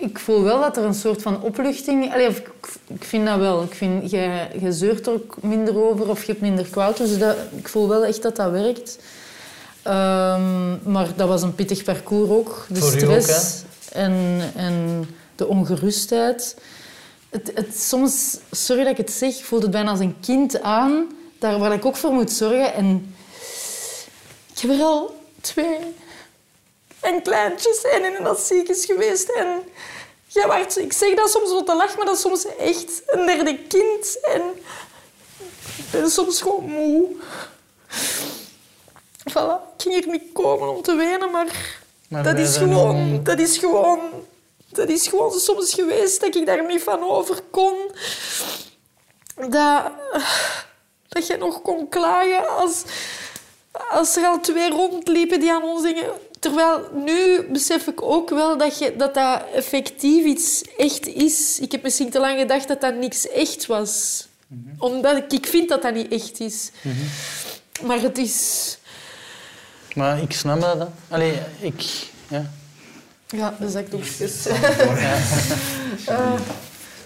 ik 0.00 0.18
voel 0.18 0.42
wel 0.42 0.60
dat 0.60 0.76
er 0.76 0.84
een 0.84 0.94
soort 0.94 1.22
van 1.22 1.42
opluchting... 1.42 2.12
Allee, 2.12 2.28
of 2.28 2.38
ik, 2.38 2.50
ik 2.86 3.04
vind 3.04 3.26
dat 3.26 3.38
wel. 3.38 3.62
Ik 3.62 3.74
vind, 3.74 4.10
je, 4.10 4.46
je 4.60 4.72
zeurt 4.72 5.06
er 5.06 5.12
ook 5.12 5.36
minder 5.42 5.82
over 5.88 6.08
of 6.08 6.20
je 6.20 6.26
hebt 6.26 6.40
minder 6.40 6.66
kwaad. 6.66 6.96
Dus 6.96 7.18
dat, 7.18 7.36
ik 7.56 7.68
voel 7.68 7.88
wel 7.88 8.04
echt 8.04 8.22
dat 8.22 8.36
dat 8.36 8.50
werkt. 8.50 8.98
Ehm, 9.82 10.92
maar 10.92 11.08
dat 11.16 11.28
was 11.28 11.42
een 11.42 11.54
pittig 11.54 11.84
parcours 11.84 12.30
ook. 12.30 12.66
De 12.68 12.80
Voor 12.80 12.90
stress 12.90 13.62
en, 13.92 14.40
en 14.54 15.06
de 15.36 15.46
ongerustheid. 15.46 16.56
Het, 17.28 17.50
het, 17.54 17.80
soms, 17.80 18.38
sorry 18.50 18.82
dat 18.82 18.92
ik 18.92 18.96
het 18.96 19.10
zeg, 19.10 19.44
voelt 19.44 19.62
het 19.62 19.70
bijna 19.70 19.90
als 19.90 20.00
een 20.00 20.16
kind 20.20 20.62
aan, 20.62 21.06
daar 21.38 21.58
waar 21.58 21.72
ik 21.72 21.84
ook 21.84 21.96
voor 21.96 22.12
moet 22.12 22.32
zorgen. 22.32 22.74
En 22.74 23.14
ik 24.52 24.58
heb 24.58 24.70
er 24.70 24.82
al 24.82 25.20
twee 25.40 25.78
en 27.00 27.22
kleintjes 27.22 27.82
en 27.82 28.04
in 28.04 28.22
dat 28.22 28.40
ziekenhuis 28.40 28.84
geweest. 28.84 29.28
En 29.28 29.62
ja, 30.26 30.46
wacht, 30.46 30.78
ik 30.78 30.92
zeg 30.92 31.14
dat 31.14 31.30
soms 31.30 31.52
wat 31.52 31.66
te 31.66 31.76
lachen, 31.76 31.96
maar 31.96 32.06
dat 32.06 32.14
is 32.14 32.20
soms 32.20 32.46
echt 32.56 33.02
een 33.06 33.26
derde 33.26 33.58
kind. 33.58 34.20
En 34.20 34.42
ik 35.76 35.90
ben 35.90 36.10
soms 36.10 36.42
gewoon 36.42 36.64
moe. 36.64 37.08
Voilà, 39.30 39.74
ik 39.76 39.82
ging 39.82 39.94
hier 39.94 40.08
niet 40.08 40.32
komen 40.32 40.68
om 40.68 40.82
te 40.82 40.94
wenen, 40.94 41.30
maar, 41.30 41.78
Maar 42.08 42.22
dat, 42.22 42.38
is 42.38 42.56
gewoon, 42.56 43.24
dat 43.24 43.38
is 43.38 43.58
gewoon... 43.58 44.00
Dat 44.72 44.88
is 44.88 45.06
gewoon 45.06 45.40
soms 45.40 45.74
geweest 45.74 46.20
dat 46.20 46.34
ik 46.34 46.46
daar 46.46 46.66
niet 46.66 46.82
van 46.82 47.02
over 47.02 47.40
kon. 47.50 47.76
Dat, 49.34 49.82
dat 51.08 51.26
je 51.26 51.36
nog 51.36 51.62
kon 51.62 51.88
klagen 51.88 52.48
als, 52.48 52.82
als 53.90 54.16
er 54.16 54.26
al 54.26 54.40
twee 54.40 54.70
rondliepen 54.70 55.40
die 55.40 55.52
aan 55.52 55.62
ons 55.62 55.82
dingen 55.82 56.12
Terwijl 56.40 56.88
nu 57.04 57.46
besef 57.52 57.86
ik 57.86 58.02
ook 58.02 58.30
wel 58.30 58.58
dat, 58.58 58.78
je, 58.78 58.96
dat 58.96 59.14
dat 59.14 59.42
effectief 59.54 60.24
iets 60.24 60.62
echt 60.76 61.06
is. 61.06 61.58
Ik 61.60 61.72
heb 61.72 61.82
misschien 61.82 62.10
te 62.10 62.20
lang 62.20 62.38
gedacht 62.38 62.68
dat 62.68 62.80
dat 62.80 62.94
niks 62.94 63.28
echt 63.28 63.66
was. 63.66 64.26
Omdat 64.78 65.16
ik, 65.16 65.32
ik 65.32 65.46
vind 65.46 65.68
dat 65.68 65.82
dat 65.82 65.94
niet 65.94 66.12
echt 66.12 66.40
is. 66.40 66.70
Maar 67.82 68.00
het 68.00 68.18
is... 68.18 68.78
Maar 69.94 70.22
ik 70.22 70.32
snap 70.32 70.60
dat. 70.60 70.78
hè. 70.78 70.84
Allee, 71.08 71.38
ik... 71.60 71.82
Ja. 72.28 72.50
Ja, 73.28 73.54
de 73.60 73.70
zakdoekjes. 73.70 74.32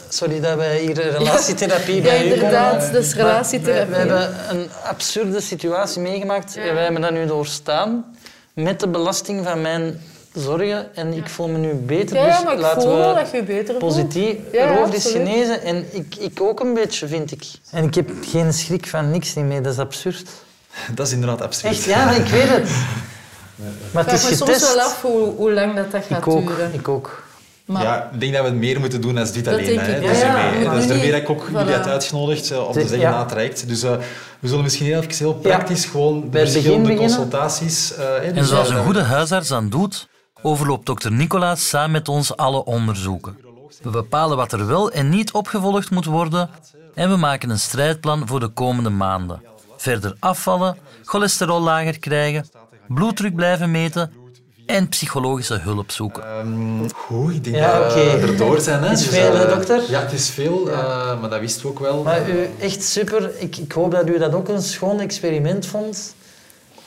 Sorry 0.08 0.40
dat 0.40 0.56
wij 0.56 0.80
hier 0.80 0.94
relatietherapie 1.10 1.94
Ja, 1.94 2.02
bij 2.02 2.26
u 2.28 2.32
inderdaad, 2.32 2.76
komen. 2.76 2.92
dat 2.92 3.02
is 3.04 3.14
relatietherapie. 3.14 3.94
We, 3.94 4.06
we 4.06 4.12
hebben 4.14 4.56
een 4.56 4.68
absurde 4.84 5.40
situatie 5.40 6.00
meegemaakt. 6.00 6.56
En 6.56 6.74
wij 6.74 6.82
hebben 6.82 7.02
dat 7.02 7.10
nu 7.12 7.26
doorstaan 7.26 8.16
met 8.54 8.80
de 8.80 8.88
belasting 8.88 9.44
van 9.44 9.60
mijn 9.60 10.00
zorgen. 10.32 10.94
En 10.96 11.12
ik 11.12 11.28
voel 11.28 11.48
me 11.48 11.58
nu 11.58 11.72
beter. 11.74 12.16
Ja, 12.16 12.26
dus 12.36 12.44
maar 12.44 12.52
ik 12.52 12.58
laten 12.58 12.82
voel 12.82 13.08
we 13.08 13.14
dat 13.14 13.30
je 13.30 13.42
beter 13.42 13.66
voelt. 13.78 13.78
positief. 13.78 14.34
Ja, 14.52 14.74
Roof 14.74 14.92
is 14.94 15.10
genezen 15.10 15.62
en 15.62 15.86
ik, 15.90 16.16
ik 16.18 16.40
ook 16.40 16.60
een 16.60 16.74
beetje, 16.74 17.08
vind 17.08 17.30
ik. 17.32 17.44
En 17.70 17.84
ik 17.84 17.94
heb 17.94 18.10
geen 18.22 18.52
schrik 18.52 18.86
van 18.86 19.10
niks 19.10 19.34
niet 19.34 19.44
meer. 19.44 19.62
Dat 19.62 19.72
is 19.72 19.78
absurd. 19.78 20.28
Dat 20.94 21.06
is 21.06 21.12
inderdaad 21.12 21.42
absurd. 21.42 21.72
Echt, 21.74 21.84
ja, 21.84 22.10
ik 22.10 22.26
weet 22.26 22.48
het. 22.48 22.68
Maar 23.92 24.04
Ik 24.04 24.10
het 24.10 24.20
vraag 24.20 24.30
is 24.32 24.38
me 24.40 24.46
soms 24.46 24.50
getest. 24.50 24.74
wel 24.74 24.84
af 24.84 25.02
hoe, 25.02 25.34
hoe 25.34 25.52
lang 25.52 25.74
dat, 25.74 25.90
dat 25.90 26.04
gaat 26.04 26.18
Ik 26.18 26.26
ook, 26.28 26.46
duren. 26.48 26.74
ik 26.74 26.88
ook. 26.88 27.23
Maar 27.64 27.82
Ja, 27.82 28.10
ik 28.12 28.20
denk 28.20 28.32
dat 28.32 28.42
we 28.42 28.48
het 28.48 28.58
meer 28.58 28.80
moeten 28.80 29.00
doen 29.00 29.14
dan 29.14 29.24
dit 29.24 29.44
Dat 29.44 29.54
alleen. 29.54 29.66
denk 29.66 29.80
Hè. 29.80 29.94
ik, 29.96 30.02
Dat 30.02 30.10
is 30.10 30.20
ja. 30.20 30.26
ermee, 30.46 30.62
Ja, 30.64 30.70
dat 30.70 30.82
is 30.82 30.88
niet. 31.02 31.10
dat 31.12 31.20
ik 31.20 31.30
ook 31.30 31.42
Voilà. 31.48 31.52
jullie 31.52 31.74
had 31.74 31.86
uitgenodigd 31.86 32.50
eh, 32.50 32.58
om 32.66 32.72
te 32.72 32.80
Zeg, 32.80 32.88
zeggen 32.88 33.08
ja. 33.08 33.10
na 33.14 33.18
het 33.18 33.28
traject. 33.28 33.68
Dus 33.68 33.82
eh, 33.82 33.96
we 34.38 34.48
zullen 34.48 34.62
misschien 34.62 34.86
heel, 34.86 35.00
even 35.00 35.16
heel 35.16 35.34
praktisch 35.34 35.84
gewoon 35.84 36.14
de 36.14 36.20
Bij 36.20 36.30
begin 36.30 36.52
verschillende 36.52 36.88
beginnen. 36.88 37.16
consultaties... 37.16 37.94
eh, 37.94 38.04
hè, 38.04 38.14
En 38.16 38.34
dus, 38.34 38.48
zoals 38.48 38.68
eh, 38.70 38.76
een 38.76 38.84
goede 38.84 39.02
huisarts 39.02 39.48
dan 39.48 39.68
doet, 39.68 40.08
overloopt 40.42 40.86
dokter 40.86 41.12
Nicolaas 41.12 41.68
samen 41.68 41.90
met 41.90 42.08
ons 42.08 42.36
alle 42.36 42.64
onderzoeken. 42.64 43.36
We 43.82 43.90
bepalen 43.90 44.36
wat 44.36 44.52
er 44.52 44.66
wel 44.66 44.90
en 44.90 45.08
niet 45.08 45.32
opgevolgd 45.32 45.90
moet 45.90 46.04
worden 46.04 46.50
en 46.94 47.10
we 47.10 47.16
maken 47.16 47.50
een 47.50 47.58
strijdplan 47.58 48.26
voor 48.28 48.40
de 48.40 48.48
komende 48.48 48.90
maanden. 48.90 49.42
Verder 49.76 50.16
afvallen, 50.18 50.76
cholesterol 51.04 51.60
lager 51.60 51.98
krijgen, 51.98 52.46
bloeddruk 52.88 53.34
blijven 53.34 53.70
meten 53.70 54.12
en 54.66 54.88
psychologische 54.88 55.58
hulp 55.62 55.90
zoeken. 55.90 56.22
Ehm, 56.38 56.88
goed, 56.94 57.34
ik 57.34 57.44
denk 57.44 57.56
Ja, 57.56 57.78
dat 57.78 57.94
we 57.94 58.00
oké. 58.00 58.26
erdoor 58.26 58.60
zijn. 58.60 58.82
Hè. 58.82 58.88
Het 58.88 58.98
is 58.98 59.04
Dus, 59.08 59.18
veel, 59.18 59.34
hè, 59.36 59.44
eh, 59.44 59.54
dokter? 59.54 59.80
Ja, 59.88 60.00
het 60.00 60.12
is 60.12 60.30
veel, 60.30 60.70
eh, 60.70 61.20
maar 61.20 61.30
dat 61.30 61.40
wisten 61.40 61.62
we 61.62 61.68
ook 61.68 61.78
wel. 61.78 62.02
Maar 62.02 62.28
u, 62.30 62.48
echt 62.60 62.82
super. 62.82 63.30
Ik, 63.38 63.56
ik 63.56 63.72
hoop 63.72 63.90
dat 63.90 64.08
u 64.08 64.18
dat 64.18 64.34
ook 64.34 64.48
een 64.48 64.62
schoon 64.62 65.00
experiment 65.00 65.66
vond. 65.66 66.14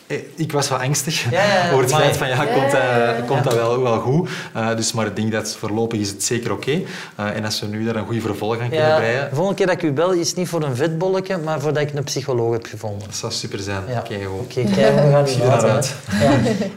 Eh, 0.07 0.17
Ik 0.35 0.51
was 0.51 0.69
wel 0.69 0.79
angstig 0.79 1.29
Ja, 1.31 1.69
over 1.71 1.83
het 1.83 1.93
feit 1.95 2.17
van 2.17 2.27
ja, 2.27 2.45
komt, 2.45 2.71
dat, 2.71 3.25
komt 3.27 3.43
dat 3.43 3.53
wel, 3.53 3.81
wel 3.81 3.99
goed. 3.99 4.29
Eh, 4.53 4.75
dus, 4.75 4.91
maar 4.93 5.05
ik 5.05 5.15
denk 5.15 5.31
dat 5.31 5.55
voorlopig 5.55 5.99
is 5.99 6.09
het 6.09 6.23
zeker 6.23 6.51
oké. 6.51 6.81
Eh, 7.15 7.35
en 7.35 7.45
als 7.45 7.59
we 7.59 7.67
nu 7.67 7.85
daar 7.85 7.95
een 7.95 8.05
goede 8.05 8.21
vervolg 8.21 8.53
aan 8.59 8.69
kunnen 8.69 8.87
Ja, 8.87 8.95
breien, 8.97 9.29
de 9.29 9.35
volgende 9.35 9.57
keer 9.57 9.65
dat 9.67 9.75
ik 9.75 9.81
u 9.83 9.91
bel 9.91 10.11
is 10.11 10.33
niet 10.33 10.47
voor 10.47 10.63
een 10.63 10.75
vetbolletje, 10.75 11.37
maar 11.37 11.59
voordat 11.59 11.81
ik 11.83 11.93
een 11.93 12.03
psycholoog 12.03 12.51
heb 12.53 12.65
gevonden. 12.65 13.07
dat 13.07 13.15
zou 13.15 13.31
super 13.31 13.59
zijn. 13.59 13.83
Ja. 13.87 13.99
Oké, 13.99 14.23
goed. 14.23 14.39
Oké, 14.39 14.71
kijk, 14.75 14.95
we 14.95 15.09
gaan 15.11 15.27
Zie 15.27 15.37
u 15.37 15.39
naar 15.39 15.47
laten, 15.49 15.69
uit. 15.71 15.95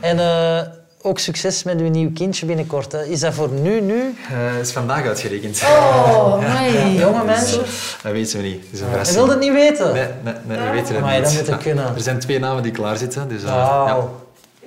En 0.00 0.18
eh, 0.18 0.66
ook 1.02 1.18
succes 1.18 1.62
met 1.62 1.80
uw 1.80 1.88
nieuw 1.88 2.10
kindje 2.14 2.46
binnenkort. 2.46 2.92
Hè. 2.92 3.04
Is 3.04 3.20
dat 3.20 3.34
voor 3.34 3.48
nu, 3.48 3.80
nu? 3.80 4.00
Eh, 4.00 4.36
Het 4.56 4.66
is 4.66 4.72
vandaag 4.72 5.06
uitgerekend. 5.06 5.62
Oh, 5.64 6.32
amai. 6.44 6.96
Jonge 6.98 7.24
mensen? 7.24 7.58
Dat 8.02 8.12
weten 8.12 8.36
we 8.36 8.42
niet. 8.46 8.64
Is 8.70 8.80
een 8.80 8.84
Je 8.84 8.90
verrassing. 8.90 9.16
wilt 9.18 9.30
het 9.30 9.38
niet 9.40 9.52
weten? 9.52 9.92
Nee, 9.92 10.06
nee, 10.24 10.34
nee, 10.46 10.58
we 10.58 10.70
weten 10.70 10.94
het 10.94 11.02
Amai, 11.04 11.14
niet. 11.20 11.24
dat 11.24 11.32
moet 11.32 11.40
het 11.46 11.48
Ja. 11.56 11.62
kunnen. 11.62 11.94
Er 11.94 12.00
zijn 12.00 12.18
twee 12.18 12.38
namen 12.38 12.62
die 12.62 12.72
klaar 12.72 12.96
zitten. 12.96 13.28
Dus, 13.28 13.42
eh, 13.42 13.48
Wauw. 13.54 13.86
ja. 13.86 14.08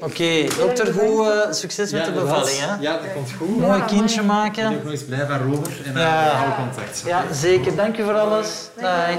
Oké, 0.06 0.48
dokter, 0.58 0.94
goed 0.94 1.28
eh, 1.28 1.52
succes 1.52 1.92
met 1.92 2.06
de 2.06 2.12
bevalling. 2.12 2.58
Hè? 2.60 2.76
Ja, 2.80 2.92
dat 2.92 3.14
komt 3.14 3.30
goed. 3.38 3.60
Mooi 3.60 3.84
kindje 3.86 4.22
Ik 4.22 4.28
maken. 4.28 4.70
ben 4.70 4.80
nog 4.84 4.92
eens 4.92 5.04
blij 5.04 5.26
van 5.26 5.38
Robert 5.52 5.84
en 5.86 6.00
Ja. 6.00 6.26
uh, 6.26 6.32
hou 6.32 6.52
contact. 6.56 7.04
Ja, 7.06 7.24
zeker. 7.32 7.76
Dank 7.76 7.98
u 7.98 8.04
voor 8.04 8.14
alles. 8.18 8.48
Dag. 8.82 9.10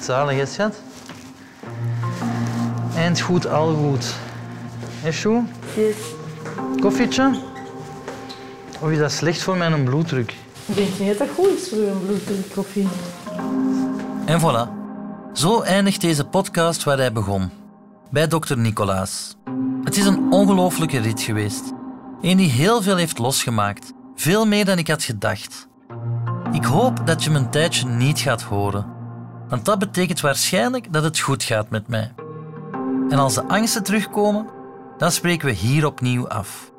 Zalig, 0.00 0.36
hè, 0.38 0.46
schat? 0.46 0.74
Eind 2.96 3.20
goed, 3.20 3.46
al 3.46 3.74
goed. 3.74 4.14
Is 5.04 5.22
goed? 5.22 5.42
Yes. 5.76 5.96
Koffietje? 6.80 7.34
Of 8.80 8.90
is 8.90 8.98
dat 8.98 9.12
slecht 9.12 9.42
voor 9.42 9.56
mijn 9.56 9.84
bloeddruk? 9.84 10.34
Ik 10.66 10.76
denk 10.76 10.98
niet 10.98 11.08
dat 11.08 11.18
dat 11.18 11.28
goed 11.36 11.56
is 11.56 11.68
voor 11.68 11.78
uw 11.78 11.98
bloeddruk 12.06 12.52
koffie. 12.54 12.88
En 14.24 14.40
voilà. 14.40 14.70
Zo 15.32 15.60
eindigt 15.60 16.00
deze 16.00 16.24
podcast 16.24 16.84
waar 16.84 16.98
hij 16.98 17.12
begon. 17.12 17.50
Bij 18.10 18.28
dokter 18.28 18.58
Nicolaas. 18.58 19.36
Het 19.84 19.96
is 19.96 20.06
een 20.06 20.32
ongelofelijke 20.32 20.98
rit 20.98 21.22
geweest. 21.22 21.72
Een 22.20 22.36
die 22.36 22.50
heel 22.50 22.82
veel 22.82 22.96
heeft 22.96 23.18
losgemaakt. 23.18 23.92
Veel 24.14 24.46
meer 24.46 24.64
dan 24.64 24.78
ik 24.78 24.88
had 24.88 25.02
gedacht. 25.02 25.68
Ik 26.52 26.64
hoop 26.64 27.06
dat 27.06 27.24
je 27.24 27.30
me 27.30 27.38
een 27.38 27.50
tijdje 27.50 27.88
niet 27.88 28.18
gaat 28.18 28.42
horen. 28.42 28.86
Want 29.48 29.64
dat 29.64 29.78
betekent 29.78 30.20
waarschijnlijk 30.20 30.92
dat 30.92 31.02
het 31.02 31.18
goed 31.18 31.42
gaat 31.42 31.70
met 31.70 31.88
mij. 31.88 32.12
En 33.08 33.18
als 33.18 33.34
de 33.34 33.44
angsten 33.44 33.82
terugkomen, 33.82 34.46
dan 34.98 35.10
spreken 35.10 35.46
we 35.46 35.54
hier 35.54 35.86
opnieuw 35.86 36.28
af. 36.28 36.72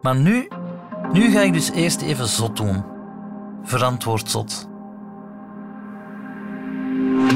Maar 0.00 0.16
nu, 0.16 0.48
nu 1.12 1.30
ga 1.30 1.40
ik 1.40 1.52
dus 1.52 1.70
eerst 1.70 2.00
even 2.00 2.28
zot 2.28 2.56
doen. 2.56 2.84
Verantwoord 3.62 4.30
zot. 4.30 4.68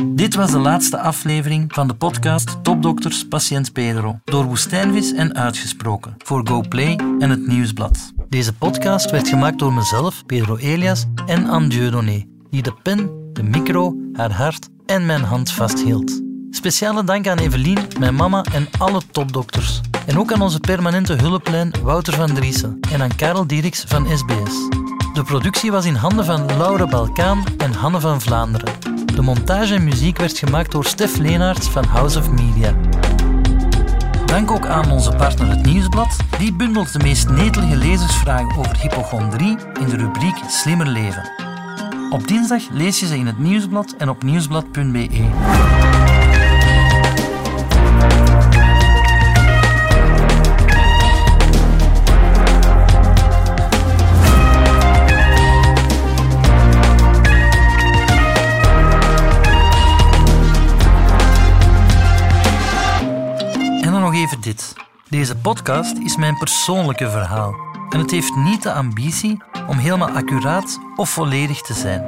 Dit 0.06 0.34
was 0.34 0.50
de 0.50 0.58
laatste 0.58 0.98
aflevering 0.98 1.72
van 1.74 1.88
de 1.88 1.94
podcast 1.94 2.64
Topdokters 2.64 3.28
Patiënt 3.28 3.72
Pedro 3.72 4.18
door 4.24 4.44
Woestijnvis 4.44 5.12
en 5.12 5.34
Uitgesproken 5.34 6.14
voor 6.18 6.48
GoPlay 6.48 6.98
en 7.18 7.30
het 7.30 7.46
Nieuwsblad. 7.46 8.12
Deze 8.28 8.54
podcast 8.54 9.10
werd 9.10 9.28
gemaakt 9.28 9.58
door 9.58 9.72
mezelf, 9.72 10.26
Pedro 10.26 10.56
Elias 10.56 11.06
en 11.26 11.46
Anne 11.46 11.68
Dieudonné, 11.68 12.26
die 12.50 12.62
de 12.62 12.74
pen, 12.82 13.10
de 13.32 13.42
micro, 13.42 13.96
haar 14.12 14.32
hart 14.32 14.68
en 14.86 15.06
mijn 15.06 15.22
hand 15.22 15.50
vasthield. 15.50 16.27
Speciale 16.50 17.04
dank 17.04 17.28
aan 17.28 17.38
Evelien, 17.38 17.78
mijn 17.98 18.14
mama 18.14 18.44
en 18.52 18.68
alle 18.78 19.00
topdokters. 19.10 19.80
En 20.06 20.18
ook 20.18 20.32
aan 20.32 20.40
onze 20.40 20.60
permanente 20.60 21.12
hulplijn 21.12 21.72
Wouter 21.82 22.14
van 22.14 22.34
Driessen 22.34 22.78
en 22.92 23.02
aan 23.02 23.16
Karel 23.16 23.46
Dieriks 23.46 23.84
van 23.86 24.06
SBS. 24.18 24.68
De 25.14 25.22
productie 25.24 25.70
was 25.70 25.84
in 25.84 25.94
handen 25.94 26.24
van 26.24 26.46
Laura 26.56 26.86
Balkaan 26.86 27.44
en 27.56 27.72
Hanne 27.72 28.00
van 28.00 28.20
Vlaanderen. 28.20 28.72
De 29.14 29.22
montage 29.22 29.74
en 29.74 29.84
muziek 29.84 30.18
werd 30.18 30.38
gemaakt 30.38 30.72
door 30.72 30.84
Stef 30.84 31.16
Leenaerts 31.16 31.68
van 31.68 31.84
House 31.84 32.18
of 32.18 32.30
Media. 32.30 32.74
Dank 34.26 34.50
ook 34.50 34.66
aan 34.66 34.90
onze 34.90 35.10
partner 35.10 35.48
Het 35.48 35.66
Nieuwsblad. 35.66 36.16
Die 36.38 36.52
bundelt 36.52 36.92
de 36.92 36.98
meest 36.98 37.28
netelige 37.28 37.76
lezersvragen 37.76 38.58
over 38.58 38.80
hypochondrie 38.80 39.56
in 39.80 39.88
de 39.88 39.96
rubriek 39.96 40.36
Slimmer 40.48 40.86
Leven. 40.86 41.30
Op 42.10 42.28
dinsdag 42.28 42.62
lees 42.72 43.00
je 43.00 43.06
ze 43.06 43.16
in 43.16 43.26
het 43.26 43.38
Nieuwsblad 43.38 43.94
en 43.98 44.08
op 44.08 44.22
nieuwsblad.be. 44.22 46.07
Deze 65.08 65.36
podcast 65.36 65.96
is 65.96 66.16
mijn 66.16 66.38
persoonlijke 66.38 67.10
verhaal. 67.10 67.54
En 67.90 67.98
het 67.98 68.10
heeft 68.10 68.34
niet 68.34 68.62
de 68.62 68.72
ambitie 68.72 69.42
om 69.66 69.76
helemaal 69.76 70.10
accuraat 70.10 70.78
of 70.96 71.10
volledig 71.10 71.60
te 71.60 71.74
zijn. 71.74 72.02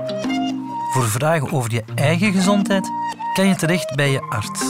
Voor 0.92 1.08
vragen 1.08 1.52
over 1.52 1.72
je 1.72 1.84
eigen 1.94 2.32
gezondheid 2.32 2.90
kan 3.34 3.46
je 3.46 3.54
terecht 3.54 3.94
bij 3.94 4.10
je 4.10 4.20
arts. 4.20 4.60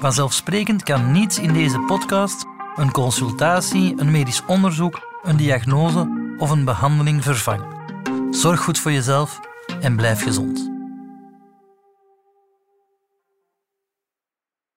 Vanzelfsprekend 0.00 0.82
kan 0.82 1.12
niets 1.12 1.38
in 1.38 1.52
deze 1.52 1.78
podcast 1.78 2.44
een 2.76 2.90
consultatie, 2.90 3.94
een 3.96 4.10
medisch 4.10 4.42
onderzoek, 4.46 5.00
een 5.22 5.36
diagnose 5.36 6.34
of 6.38 6.50
een 6.50 6.64
behandeling 6.64 7.22
vervangen. 7.22 7.66
Zorg 8.30 8.60
goed 8.60 8.78
voor 8.78 8.92
jezelf 8.92 9.40
en 9.80 9.96
blijf 9.96 10.22
gezond. 10.22 10.71